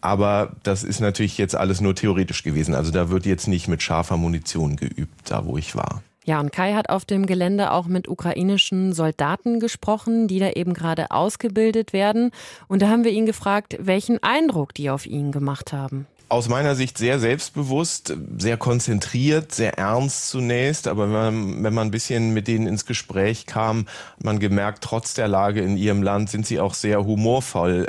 Aber 0.00 0.52
das 0.62 0.84
ist 0.84 1.00
natürlich 1.00 1.38
jetzt 1.38 1.56
alles 1.56 1.80
nur 1.80 1.94
theoretisch 1.94 2.42
gewesen. 2.42 2.74
Also 2.74 2.90
da 2.90 3.08
wird 3.08 3.24
jetzt 3.24 3.48
nicht 3.48 3.68
mit 3.68 3.82
scharfer 3.82 4.16
Munition 4.16 4.76
geübt, 4.76 5.30
da 5.30 5.46
wo 5.46 5.56
ich 5.56 5.74
war. 5.76 6.02
Ja, 6.26 6.40
und 6.40 6.52
Kai 6.52 6.72
hat 6.72 6.88
auf 6.88 7.04
dem 7.04 7.26
Gelände 7.26 7.70
auch 7.70 7.86
mit 7.86 8.08
ukrainischen 8.08 8.92
Soldaten 8.92 9.60
gesprochen, 9.60 10.26
die 10.26 10.38
da 10.38 10.50
eben 10.50 10.72
gerade 10.72 11.10
ausgebildet 11.10 11.92
werden. 11.92 12.30
Und 12.66 12.80
da 12.80 12.88
haben 12.88 13.04
wir 13.04 13.12
ihn 13.12 13.26
gefragt, 13.26 13.76
welchen 13.78 14.22
Eindruck 14.22 14.74
die 14.74 14.88
auf 14.88 15.06
ihn 15.06 15.32
gemacht 15.32 15.72
haben 15.72 16.06
aus 16.28 16.48
meiner 16.48 16.74
Sicht 16.74 16.98
sehr 16.98 17.18
selbstbewusst, 17.18 18.16
sehr 18.38 18.56
konzentriert, 18.56 19.52
sehr 19.52 19.78
ernst 19.78 20.28
zunächst. 20.28 20.88
Aber 20.88 21.04
wenn 21.04 21.12
man, 21.12 21.64
wenn 21.64 21.74
man 21.74 21.88
ein 21.88 21.90
bisschen 21.90 22.32
mit 22.32 22.48
denen 22.48 22.66
ins 22.66 22.86
Gespräch 22.86 23.46
kam, 23.46 23.86
man 24.22 24.38
gemerkt, 24.38 24.82
trotz 24.82 25.14
der 25.14 25.28
Lage 25.28 25.60
in 25.60 25.76
ihrem 25.76 26.02
Land 26.02 26.30
sind 26.30 26.46
sie 26.46 26.60
auch 26.60 26.74
sehr 26.74 27.04
humorvoll 27.04 27.88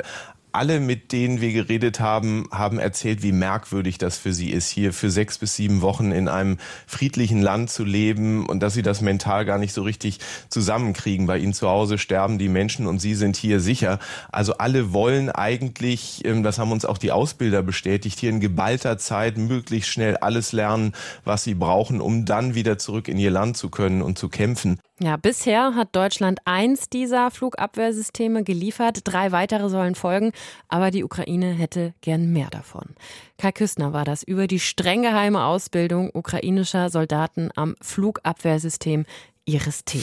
alle, 0.56 0.80
mit 0.80 1.12
denen 1.12 1.40
wir 1.42 1.52
geredet 1.52 2.00
haben, 2.00 2.48
haben 2.50 2.78
erzählt, 2.78 3.22
wie 3.22 3.32
merkwürdig 3.32 3.98
das 3.98 4.16
für 4.16 4.32
sie 4.32 4.50
ist, 4.50 4.70
hier 4.70 4.94
für 4.94 5.10
sechs 5.10 5.36
bis 5.36 5.54
sieben 5.54 5.82
Wochen 5.82 6.12
in 6.12 6.28
einem 6.28 6.56
friedlichen 6.86 7.42
Land 7.42 7.70
zu 7.70 7.84
leben 7.84 8.46
und 8.46 8.60
dass 8.60 8.72
sie 8.72 8.82
das 8.82 9.02
mental 9.02 9.44
gar 9.44 9.58
nicht 9.58 9.74
so 9.74 9.82
richtig 9.82 10.18
zusammenkriegen. 10.48 11.26
Bei 11.26 11.36
ihnen 11.36 11.52
zu 11.52 11.68
Hause 11.68 11.98
sterben 11.98 12.38
die 12.38 12.48
Menschen 12.48 12.86
und 12.86 13.00
sie 13.00 13.14
sind 13.14 13.36
hier 13.36 13.60
sicher. 13.60 13.98
Also 14.32 14.56
alle 14.56 14.94
wollen 14.94 15.28
eigentlich, 15.30 16.24
ähm, 16.24 16.42
das 16.42 16.58
haben 16.58 16.72
uns 16.72 16.86
auch 16.86 16.98
die 16.98 17.12
Ausbilder 17.12 17.62
bestätigt, 17.62 18.18
hier 18.18 18.30
in 18.30 18.40
geballter 18.40 18.96
Zeit 18.96 19.36
möglichst 19.36 19.90
schnell 19.90 20.16
alles 20.16 20.52
lernen, 20.52 20.94
was 21.24 21.44
sie 21.44 21.54
brauchen, 21.54 22.00
um 22.00 22.24
dann 22.24 22.54
wieder 22.54 22.78
zurück 22.78 23.08
in 23.08 23.18
ihr 23.18 23.30
Land 23.30 23.58
zu 23.58 23.68
können 23.68 24.00
und 24.00 24.16
zu 24.16 24.30
kämpfen. 24.30 24.80
Ja, 24.98 25.18
bisher 25.18 25.74
hat 25.74 25.94
Deutschland 25.94 26.40
eins 26.46 26.88
dieser 26.88 27.30
Flugabwehrsysteme 27.30 28.44
geliefert. 28.44 29.00
Drei 29.04 29.30
weitere 29.30 29.68
sollen 29.68 29.94
folgen, 29.94 30.32
aber 30.68 30.90
die 30.90 31.04
Ukraine 31.04 31.52
hätte 31.52 31.92
gern 32.00 32.32
mehr 32.32 32.48
davon. 32.48 32.94
Kai 33.36 33.52
Küstner 33.52 33.92
war 33.92 34.06
das 34.06 34.22
über 34.22 34.46
die 34.46 34.58
streng 34.58 35.02
geheime 35.02 35.44
Ausbildung 35.44 36.10
ukrainischer 36.14 36.88
Soldaten 36.88 37.50
am 37.56 37.76
Flugabwehrsystem 37.82 39.04
Iris-T. 39.44 40.00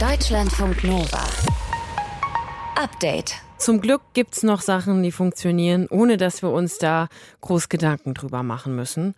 Deutschlandfunk 0.00 0.82
Nova. 0.82 1.24
Update. 2.74 3.36
Zum 3.58 3.80
Glück 3.80 4.02
gibt's 4.12 4.42
noch 4.42 4.60
Sachen, 4.60 5.04
die 5.04 5.12
funktionieren, 5.12 5.86
ohne 5.88 6.16
dass 6.16 6.42
wir 6.42 6.50
uns 6.50 6.78
da 6.78 7.08
groß 7.42 7.68
Gedanken 7.68 8.12
drüber 8.12 8.42
machen 8.42 8.74
müssen. 8.74 9.14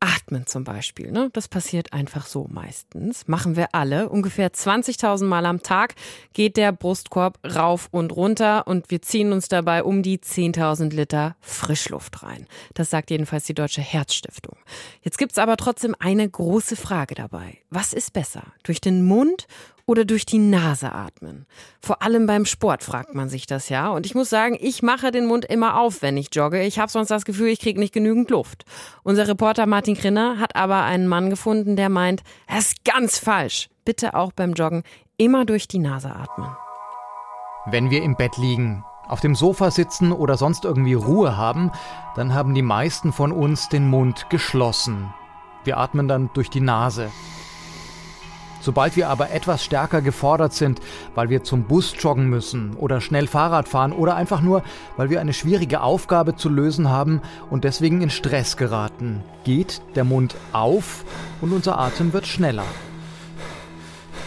Atmen 0.00 0.46
zum 0.46 0.64
Beispiel, 0.64 1.10
ne? 1.10 1.30
Das 1.32 1.48
passiert 1.48 1.92
einfach 1.92 2.26
so 2.26 2.46
meistens. 2.50 3.26
Machen 3.28 3.56
wir 3.56 3.74
alle. 3.74 4.08
Ungefähr 4.10 4.52
20.000 4.52 5.24
Mal 5.24 5.46
am 5.46 5.62
Tag 5.62 5.94
geht 6.34 6.56
der 6.56 6.72
Brustkorb 6.72 7.38
rauf 7.44 7.88
und 7.92 8.14
runter 8.14 8.66
und 8.66 8.90
wir 8.90 9.00
ziehen 9.00 9.32
uns 9.32 9.48
dabei 9.48 9.82
um 9.82 10.02
die 10.02 10.18
10.000 10.18 10.94
Liter 10.94 11.36
Frischluft 11.40 12.22
rein. 12.22 12.46
Das 12.74 12.90
sagt 12.90 13.10
jedenfalls 13.10 13.44
die 13.44 13.54
Deutsche 13.54 13.80
Herzstiftung. 13.80 14.56
Jetzt 15.00 15.18
gibt's 15.18 15.38
aber 15.38 15.56
trotzdem 15.56 15.94
eine 15.98 16.28
große 16.28 16.76
Frage 16.76 17.14
dabei. 17.14 17.58
Was 17.70 17.92
ist 17.92 18.12
besser? 18.12 18.42
Durch 18.64 18.80
den 18.80 19.04
Mund 19.04 19.46
oder 19.86 20.04
durch 20.04 20.26
die 20.26 20.38
Nase 20.38 20.92
atmen? 20.92 21.46
Vor 21.80 22.02
allem 22.02 22.26
beim 22.26 22.44
Sport 22.44 22.82
fragt 22.82 23.14
man 23.14 23.28
sich 23.28 23.46
das 23.46 23.68
ja. 23.68 23.88
Und 23.88 24.04
ich 24.04 24.14
muss 24.14 24.28
sagen, 24.28 24.58
ich 24.60 24.82
mache 24.82 25.10
den 25.12 25.26
Mund 25.26 25.44
immer 25.44 25.80
auf, 25.80 26.02
wenn 26.02 26.16
ich 26.16 26.28
jogge. 26.32 26.62
Ich 26.62 26.78
habe 26.78 26.90
sonst 26.90 27.10
das 27.10 27.24
Gefühl, 27.24 27.48
ich 27.48 27.60
kriege 27.60 27.80
nicht 27.80 27.94
genügend 27.94 28.30
Luft. 28.30 28.64
Unser 29.04 29.28
Reporter 29.28 29.66
Martin 29.66 29.96
Krinner 29.96 30.38
hat 30.38 30.56
aber 30.56 30.82
einen 30.82 31.08
Mann 31.08 31.30
gefunden, 31.30 31.76
der 31.76 31.88
meint, 31.88 32.22
das 32.48 32.68
ist 32.68 32.84
ganz 32.84 33.18
falsch. 33.18 33.68
Bitte 33.84 34.14
auch 34.14 34.32
beim 34.32 34.52
Joggen 34.52 34.82
immer 35.16 35.44
durch 35.44 35.68
die 35.68 35.78
Nase 35.78 36.14
atmen. 36.14 36.48
Wenn 37.66 37.90
wir 37.90 38.02
im 38.02 38.16
Bett 38.16 38.36
liegen, 38.36 38.84
auf 39.08 39.20
dem 39.20 39.34
Sofa 39.34 39.70
sitzen 39.70 40.12
oder 40.12 40.36
sonst 40.36 40.64
irgendwie 40.64 40.94
Ruhe 40.94 41.36
haben, 41.36 41.70
dann 42.16 42.34
haben 42.34 42.54
die 42.54 42.62
meisten 42.62 43.12
von 43.12 43.32
uns 43.32 43.68
den 43.68 43.88
Mund 43.88 44.28
geschlossen. 44.30 45.12
Wir 45.64 45.78
atmen 45.78 46.08
dann 46.08 46.30
durch 46.34 46.50
die 46.50 46.60
Nase. 46.60 47.10
Sobald 48.66 48.96
wir 48.96 49.08
aber 49.10 49.30
etwas 49.30 49.62
stärker 49.62 50.02
gefordert 50.02 50.52
sind, 50.52 50.80
weil 51.14 51.28
wir 51.28 51.44
zum 51.44 51.62
Bus 51.62 51.94
joggen 52.00 52.28
müssen 52.28 52.74
oder 52.74 53.00
schnell 53.00 53.28
Fahrrad 53.28 53.68
fahren 53.68 53.92
oder 53.92 54.16
einfach 54.16 54.40
nur, 54.40 54.64
weil 54.96 55.08
wir 55.08 55.20
eine 55.20 55.34
schwierige 55.34 55.82
Aufgabe 55.82 56.34
zu 56.34 56.48
lösen 56.48 56.90
haben 56.90 57.22
und 57.48 57.62
deswegen 57.62 58.02
in 58.02 58.10
Stress 58.10 58.56
geraten, 58.56 59.22
geht 59.44 59.82
der 59.94 60.02
Mund 60.02 60.34
auf 60.52 61.04
und 61.40 61.52
unser 61.52 61.78
Atem 61.78 62.12
wird 62.12 62.26
schneller. 62.26 62.64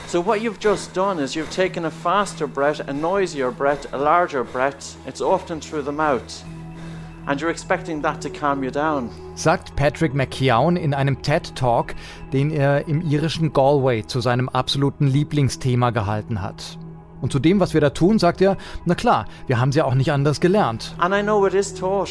So 0.08 0.26
what 0.26 0.40
you've 0.40 0.64
just 0.64 0.96
done 0.96 1.22
is 1.22 1.36
you've 1.36 1.54
taken 1.54 1.84
a 1.84 1.92
faster 1.92 2.48
breath, 2.48 2.80
a 2.88 2.94
noisier 2.94 3.52
breath, 3.52 3.94
a 3.94 3.98
larger 3.98 4.46
breath. 4.46 4.96
It's 5.06 5.22
often 5.22 5.60
through 5.60 5.84
the 5.84 5.92
mouth. 5.92 6.46
And 7.30 7.40
you're 7.40 7.52
expecting 7.52 8.02
that 8.02 8.22
to 8.22 8.30
calm 8.30 8.64
you 8.64 8.72
down 8.72 9.10
sagt 9.40 9.76
Patrick 9.78 10.14
McKeown 10.14 10.76
in 10.76 10.94
einem 10.94 11.22
TED-Talk, 11.22 11.96
den 12.34 12.52
er 12.52 12.88
im 12.88 13.02
irischen 13.02 13.54
Galway 13.54 14.06
zu 14.06 14.20
seinem 14.20 14.50
absoluten 14.50 15.08
Lieblingsthema 15.08 15.92
gehalten 15.92 16.42
hat. 16.42 16.78
Und 17.22 17.32
zu 17.32 17.40
dem, 17.40 17.60
was 17.60 17.74
wir 17.74 17.82
da 17.82 17.92
tun, 17.92 18.20
sagt 18.20 18.42
er, 18.42 18.58
na 18.86 18.96
klar, 18.96 19.26
wir 19.48 19.60
haben 19.60 19.72
sie 19.72 19.80
ja 19.80 19.86
auch 19.86 19.94
nicht 19.94 20.12
anders 20.12 20.42
gelernt. 20.42 20.94
And 20.98 21.14
I 21.14 21.22
know 21.22 21.46
it 21.46 21.54
is 21.54 21.74
taught 21.74 22.10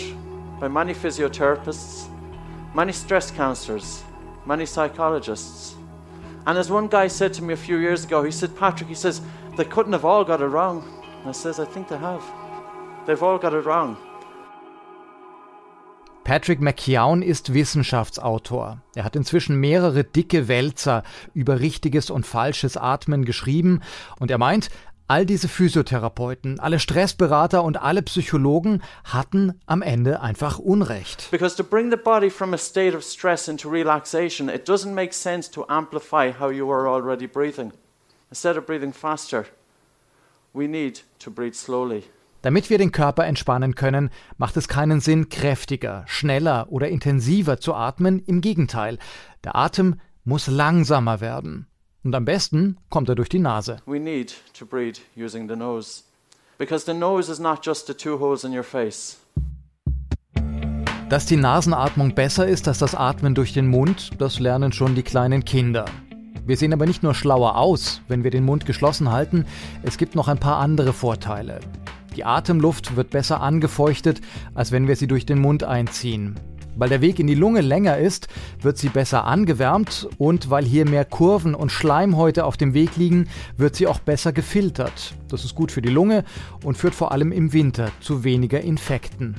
by 0.60 0.68
many 0.68 0.94
physiotherapists, 0.94 2.08
many 2.74 2.92
stress 2.92 3.34
counselors, 3.34 4.04
many 4.46 4.66
psychologists. 4.66 5.76
And 6.46 6.58
as 6.58 6.70
one 6.70 6.88
guy 6.88 7.08
said 7.08 7.34
to 7.34 7.44
me 7.44 7.52
a 7.52 7.56
few 7.56 7.78
years 7.78 8.04
ago, 8.04 8.22
he 8.22 8.32
said, 8.32 8.56
Patrick, 8.56 8.88
he 8.88 8.94
says, 8.94 9.20
they 9.56 9.64
couldn't 9.64 9.92
have 9.92 10.06
all 10.06 10.24
got 10.24 10.40
it 10.40 10.46
wrong. 10.46 10.82
And 11.20 11.28
I 11.28 11.32
says, 11.32 11.60
I 11.60 11.66
think 11.66 11.88
they 11.88 11.98
have. 11.98 12.22
They've 13.06 13.22
all 13.22 13.38
got 13.38 13.52
it 13.52 13.66
wrong. 13.66 13.96
Patrick 16.28 16.60
McKeown 16.60 17.22
ist 17.22 17.54
Wissenschaftsautor. 17.54 18.82
Er 18.94 19.04
hat 19.04 19.16
inzwischen 19.16 19.56
mehrere 19.56 20.04
dicke 20.04 20.46
Wälzer 20.46 21.02
über 21.32 21.58
richtiges 21.60 22.10
und 22.10 22.26
falsches 22.26 22.76
Atmen 22.76 23.24
geschrieben 23.24 23.80
und 24.20 24.30
er 24.30 24.36
meint, 24.36 24.68
all 25.06 25.24
diese 25.24 25.48
Physiotherapeuten, 25.48 26.60
alle 26.60 26.80
Stressberater 26.80 27.64
und 27.64 27.80
alle 27.80 28.02
Psychologen 28.02 28.82
hatten 29.04 29.58
am 29.64 29.80
Ende 29.80 30.20
einfach 30.20 30.58
Unrecht. 30.58 31.30
Because 31.30 31.56
to 31.56 31.64
bring 31.64 31.90
the 31.90 31.96
body 31.96 32.28
from 32.28 32.52
a 32.52 32.58
state 32.58 32.94
of 32.94 33.02
stress 33.02 33.48
into 33.48 33.70
relaxation, 33.70 34.50
it 34.50 34.68
doesn't 34.68 34.92
make 34.92 35.14
sense 35.14 35.50
to 35.50 35.64
amplify 35.70 36.30
how 36.38 36.50
you 36.50 36.70
are 36.70 36.86
already 36.86 37.26
breathing. 37.26 37.72
Instead 38.28 38.58
of 38.58 38.66
breathing 38.66 38.92
faster, 38.92 39.46
we 40.52 40.68
need 40.68 41.00
to 41.20 41.30
breathe 41.30 41.54
slowly. 41.54 42.04
Damit 42.42 42.70
wir 42.70 42.78
den 42.78 42.92
Körper 42.92 43.26
entspannen 43.26 43.74
können, 43.74 44.10
macht 44.36 44.56
es 44.56 44.68
keinen 44.68 45.00
Sinn, 45.00 45.28
kräftiger, 45.28 46.04
schneller 46.06 46.66
oder 46.70 46.88
intensiver 46.88 47.58
zu 47.58 47.74
atmen. 47.74 48.20
Im 48.20 48.40
Gegenteil, 48.40 48.98
der 49.42 49.56
Atem 49.56 49.96
muss 50.24 50.46
langsamer 50.46 51.20
werden. 51.20 51.66
Und 52.04 52.14
am 52.14 52.24
besten 52.24 52.76
kommt 52.90 53.08
er 53.08 53.16
durch 53.16 53.28
die 53.28 53.40
Nase. 53.40 53.78
We 53.86 53.98
need 53.98 54.34
to 54.56 54.64
breathe 54.64 55.00
using 55.16 55.48
the 55.48 55.56
nose. 55.56 56.04
Because 56.58 56.86
the 56.86 56.96
nose 56.96 57.30
is 57.30 57.40
not 57.40 57.66
just 57.66 57.86
the 57.88 57.94
two 57.94 58.18
holes 58.20 58.44
in 58.44 58.56
your 58.56 58.64
face. 58.64 59.18
Dass 61.08 61.26
die 61.26 61.36
Nasenatmung 61.36 62.14
besser 62.14 62.46
ist 62.46 62.68
als 62.68 62.78
das 62.78 62.94
Atmen 62.94 63.34
durch 63.34 63.52
den 63.52 63.66
Mund, 63.66 64.10
das 64.18 64.38
lernen 64.38 64.72
schon 64.72 64.94
die 64.94 65.02
kleinen 65.02 65.44
Kinder. 65.44 65.86
Wir 66.44 66.56
sehen 66.56 66.72
aber 66.72 66.86
nicht 66.86 67.02
nur 67.02 67.14
schlauer 67.14 67.56
aus, 67.56 68.02
wenn 68.08 68.24
wir 68.24 68.30
den 68.30 68.44
Mund 68.44 68.64
geschlossen 68.66 69.10
halten, 69.10 69.44
es 69.82 69.98
gibt 69.98 70.14
noch 70.14 70.28
ein 70.28 70.38
paar 70.38 70.58
andere 70.58 70.92
Vorteile. 70.92 71.60
Die 72.18 72.24
Atemluft 72.24 72.96
wird 72.96 73.10
besser 73.10 73.40
angefeuchtet, 73.40 74.20
als 74.52 74.72
wenn 74.72 74.88
wir 74.88 74.96
sie 74.96 75.06
durch 75.06 75.24
den 75.24 75.38
Mund 75.38 75.62
einziehen. 75.62 76.34
Weil 76.74 76.88
der 76.88 77.00
Weg 77.00 77.20
in 77.20 77.28
die 77.28 77.36
Lunge 77.36 77.60
länger 77.60 77.98
ist, 77.98 78.26
wird 78.60 78.76
sie 78.76 78.88
besser 78.88 79.24
angewärmt 79.24 80.08
und 80.18 80.50
weil 80.50 80.64
hier 80.64 80.84
mehr 80.84 81.04
Kurven 81.04 81.54
und 81.54 81.70
Schleimhäute 81.70 82.44
auf 82.44 82.56
dem 82.56 82.74
Weg 82.74 82.96
liegen, 82.96 83.28
wird 83.56 83.76
sie 83.76 83.86
auch 83.86 84.00
besser 84.00 84.32
gefiltert. 84.32 85.14
Das 85.28 85.44
ist 85.44 85.54
gut 85.54 85.70
für 85.70 85.80
die 85.80 85.90
Lunge 85.90 86.24
und 86.64 86.76
führt 86.76 86.96
vor 86.96 87.12
allem 87.12 87.30
im 87.30 87.52
Winter 87.52 87.92
zu 88.00 88.24
weniger 88.24 88.62
Infekten. 88.62 89.36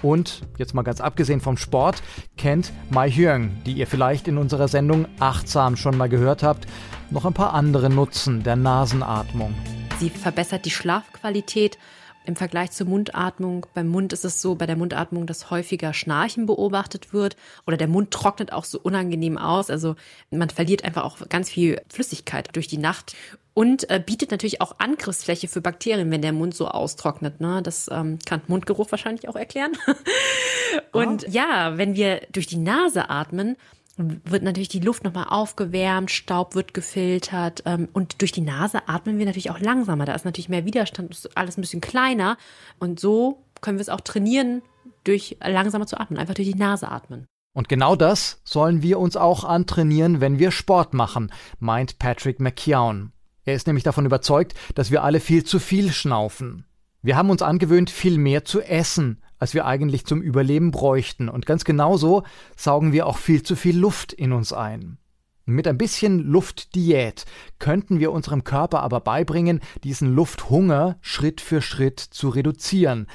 Und, 0.00 0.40
jetzt 0.56 0.72
mal 0.72 0.80
ganz 0.80 1.02
abgesehen 1.02 1.42
vom 1.42 1.58
Sport, 1.58 2.02
kennt 2.38 2.72
Mai 2.88 3.10
Hyung, 3.10 3.50
die 3.66 3.74
ihr 3.74 3.86
vielleicht 3.86 4.28
in 4.28 4.38
unserer 4.38 4.68
Sendung 4.68 5.04
Achtsam 5.20 5.76
schon 5.76 5.98
mal 5.98 6.08
gehört 6.08 6.42
habt, 6.42 6.66
noch 7.10 7.26
ein 7.26 7.34
paar 7.34 7.52
andere 7.52 7.90
Nutzen 7.90 8.42
der 8.42 8.56
Nasenatmung. 8.56 9.54
Sie 10.00 10.10
verbessert 10.10 10.64
die 10.64 10.70
Schlafqualität 10.70 11.78
im 12.24 12.36
Vergleich 12.36 12.70
zur 12.70 12.86
Mundatmung, 12.86 13.66
beim 13.74 13.88
Mund 13.88 14.12
ist 14.12 14.24
es 14.24 14.40
so, 14.40 14.54
bei 14.54 14.66
der 14.66 14.76
Mundatmung, 14.76 15.26
dass 15.26 15.50
häufiger 15.50 15.92
Schnarchen 15.92 16.46
beobachtet 16.46 17.12
wird 17.12 17.36
oder 17.66 17.76
der 17.76 17.88
Mund 17.88 18.10
trocknet 18.10 18.52
auch 18.52 18.64
so 18.64 18.80
unangenehm 18.80 19.38
aus. 19.38 19.70
Also 19.70 19.96
man 20.30 20.50
verliert 20.50 20.84
einfach 20.84 21.04
auch 21.04 21.18
ganz 21.28 21.50
viel 21.50 21.80
Flüssigkeit 21.88 22.48
durch 22.54 22.66
die 22.66 22.78
Nacht 22.78 23.14
und 23.54 23.88
äh, 23.88 24.02
bietet 24.04 24.30
natürlich 24.32 24.60
auch 24.60 24.78
Angriffsfläche 24.78 25.48
für 25.48 25.60
Bakterien, 25.60 26.10
wenn 26.10 26.22
der 26.22 26.32
Mund 26.32 26.54
so 26.54 26.66
austrocknet. 26.68 27.40
Ne? 27.40 27.62
Das 27.62 27.88
ähm, 27.90 28.18
kann 28.26 28.42
Mundgeruch 28.48 28.90
wahrscheinlich 28.90 29.28
auch 29.28 29.36
erklären. 29.36 29.72
und 30.92 31.24
oh. 31.24 31.30
ja, 31.30 31.78
wenn 31.78 31.94
wir 31.94 32.22
durch 32.32 32.46
die 32.46 32.56
Nase 32.56 33.08
atmen, 33.10 33.56
wird 33.96 34.42
natürlich 34.42 34.68
die 34.68 34.80
Luft 34.80 35.04
nochmal 35.04 35.26
aufgewärmt, 35.28 36.10
Staub 36.10 36.54
wird 36.54 36.74
gefiltert 36.74 37.62
ähm, 37.66 37.88
und 37.92 38.20
durch 38.20 38.32
die 38.32 38.40
Nase 38.40 38.88
atmen 38.88 39.18
wir 39.18 39.26
natürlich 39.26 39.50
auch 39.50 39.60
langsamer. 39.60 40.04
Da 40.04 40.14
ist 40.14 40.24
natürlich 40.24 40.48
mehr 40.48 40.64
Widerstand, 40.64 41.12
ist 41.12 41.36
alles 41.36 41.56
ein 41.56 41.60
bisschen 41.60 41.80
kleiner 41.80 42.36
und 42.78 42.98
so 42.98 43.44
können 43.60 43.78
wir 43.78 43.82
es 43.82 43.88
auch 43.88 44.00
trainieren, 44.00 44.62
durch 45.04 45.36
langsamer 45.44 45.86
zu 45.86 45.98
atmen, 45.98 46.18
einfach 46.18 46.34
durch 46.34 46.48
die 46.48 46.58
Nase 46.58 46.90
atmen. 46.90 47.26
Und 47.54 47.68
genau 47.68 47.94
das 47.94 48.40
sollen 48.44 48.82
wir 48.82 48.98
uns 48.98 49.16
auch 49.16 49.44
antrainieren, 49.44 50.20
wenn 50.20 50.38
wir 50.38 50.50
Sport 50.50 50.92
machen, 50.92 51.30
meint 51.60 51.98
Patrick 51.98 52.40
McKeown. 52.40 53.12
Er 53.44 53.54
ist 53.54 53.66
nämlich 53.66 53.84
davon 53.84 54.06
überzeugt, 54.06 54.54
dass 54.74 54.90
wir 54.90 55.04
alle 55.04 55.20
viel 55.20 55.44
zu 55.44 55.58
viel 55.60 55.92
schnaufen. 55.92 56.66
Wir 57.02 57.16
haben 57.16 57.30
uns 57.30 57.42
angewöhnt, 57.42 57.90
viel 57.90 58.18
mehr 58.18 58.44
zu 58.44 58.60
essen, 58.60 59.22
als 59.38 59.54
wir 59.54 59.66
eigentlich 59.66 60.06
zum 60.06 60.22
Überleben 60.22 60.70
bräuchten. 60.70 61.28
Und 61.28 61.46
ganz 61.46 61.64
genauso 61.64 62.22
saugen 62.56 62.92
wir 62.92 63.06
auch 63.06 63.18
viel 63.18 63.42
zu 63.42 63.56
viel 63.56 63.78
Luft 63.78 64.12
in 64.12 64.32
uns 64.32 64.52
ein. 64.52 64.98
Mit 65.46 65.68
ein 65.68 65.76
bisschen 65.76 66.20
Luftdiät 66.20 67.26
könnten 67.58 68.00
wir 68.00 68.12
unserem 68.12 68.44
Körper 68.44 68.82
aber 68.82 69.00
beibringen, 69.00 69.60
diesen 69.82 70.14
Lufthunger 70.14 70.96
Schritt 71.02 71.42
für 71.42 71.60
Schritt 71.60 72.00
zu 72.00 72.30
reduzieren. 72.30 73.06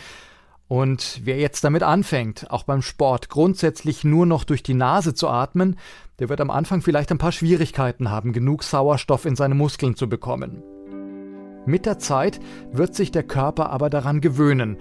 Und 0.67 1.21
wer 1.23 1.39
jetzt 1.39 1.63
damit 1.63 1.81
anfängt, 1.81 2.51
auch 2.51 2.61
beim 2.61 2.83
Sport 2.83 3.29
grundsätzlich 3.29 4.03
nur 4.03 4.27
noch 4.27 4.43
durch 4.43 4.61
die 4.61 4.75
Nase 4.75 5.15
zu 5.15 5.27
atmen, 5.27 5.77
der 6.19 6.29
wird 6.29 6.41
am 6.41 6.51
Anfang 6.51 6.83
vielleicht 6.83 7.11
ein 7.11 7.17
paar 7.17 7.31
Schwierigkeiten 7.31 8.11
haben, 8.11 8.33
genug 8.33 8.61
Sauerstoff 8.61 9.25
in 9.25 9.35
seine 9.35 9.55
Muskeln 9.55 9.95
zu 9.95 10.07
bekommen. 10.07 10.61
Mit 11.65 11.87
der 11.87 11.97
Zeit 11.97 12.39
wird 12.71 12.93
sich 12.93 13.09
der 13.09 13.23
Körper 13.23 13.71
aber 13.71 13.89
daran 13.89 14.21
gewöhnen 14.21 14.77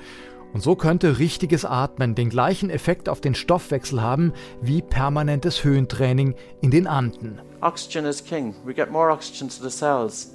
Und 0.53 0.63
so 0.63 0.77
könnte 0.77 1.19
richtiges 1.19 1.65
Atmen 1.65 2.15
den 2.15 2.31
gleichen 2.31 2.71
Effekt 2.71 3.09
auf 3.09 3.21
den 3.21 3.35
Stoffwechsel 3.35 4.03
haben 4.03 4.33
wie 4.63 4.83
permanentes 4.83 5.63
Höhentraining 5.63 6.35
in 6.61 6.71
den 6.71 6.87
Anden. 6.87 7.41
Oxygen 7.61 8.07
is 8.07 8.25
king. 8.25 8.55
We 8.65 8.73
get 8.73 8.91
more 8.91 9.13
oxygen 9.13 9.49
to 9.49 9.63
the 9.63 9.71
cells. 9.71 10.35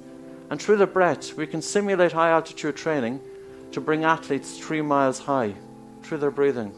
And 0.50 0.62
through 0.62 0.78
the 0.78 0.86
breath, 0.86 1.36
we 1.36 1.46
can 1.46 1.62
simulate 1.62 2.14
high 2.14 2.32
altitude 2.32 2.74
training 2.74 3.18
to 3.72 3.80
bring 3.80 4.04
athletes 4.04 4.58
three 4.58 4.82
miles 4.82 5.26
high 5.26 5.54
through 6.06 6.20
their 6.20 6.30
breathing. 6.30 6.70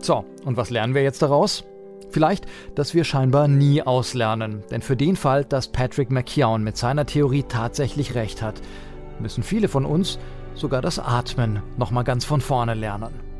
So, 0.00 0.24
und 0.44 0.56
was 0.56 0.70
lernen 0.70 0.94
wir 0.94 1.02
jetzt 1.02 1.20
daraus? 1.20 1.64
Vielleicht, 2.10 2.46
dass 2.74 2.94
wir 2.94 3.04
scheinbar 3.04 3.48
nie 3.48 3.82
auslernen. 3.82 4.64
Denn 4.70 4.82
für 4.82 4.96
den 4.96 5.16
Fall, 5.16 5.44
dass 5.44 5.68
Patrick 5.68 6.10
McKeown 6.10 6.64
mit 6.64 6.76
seiner 6.76 7.06
Theorie 7.06 7.44
tatsächlich 7.44 8.14
recht 8.14 8.40
hat, 8.40 8.60
müssen 9.20 9.42
viele 9.42 9.68
von 9.68 9.84
uns 9.84 10.18
sogar 10.54 10.82
das 10.82 10.98
Atmen 10.98 11.62
nochmal 11.76 12.04
ganz 12.04 12.24
von 12.24 12.40
vorne 12.40 12.74
lernen. 12.74 13.30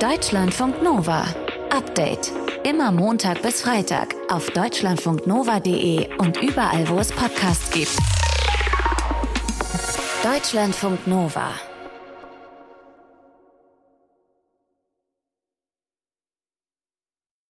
Deutschlandfunk 0.00 0.82
Nova. 0.82 1.24
Update. 1.70 2.30
Immer 2.64 2.92
Montag 2.92 3.42
bis 3.42 3.62
Freitag 3.62 4.14
auf 4.30 4.50
deutschlandfunknova.de 4.50 6.16
und 6.18 6.42
überall, 6.42 6.88
wo 6.88 6.98
es 6.98 7.12
Podcasts 7.12 7.70
gibt. 7.70 7.96
Deutschlandfunk 10.22 11.06
Nova. 11.06 11.50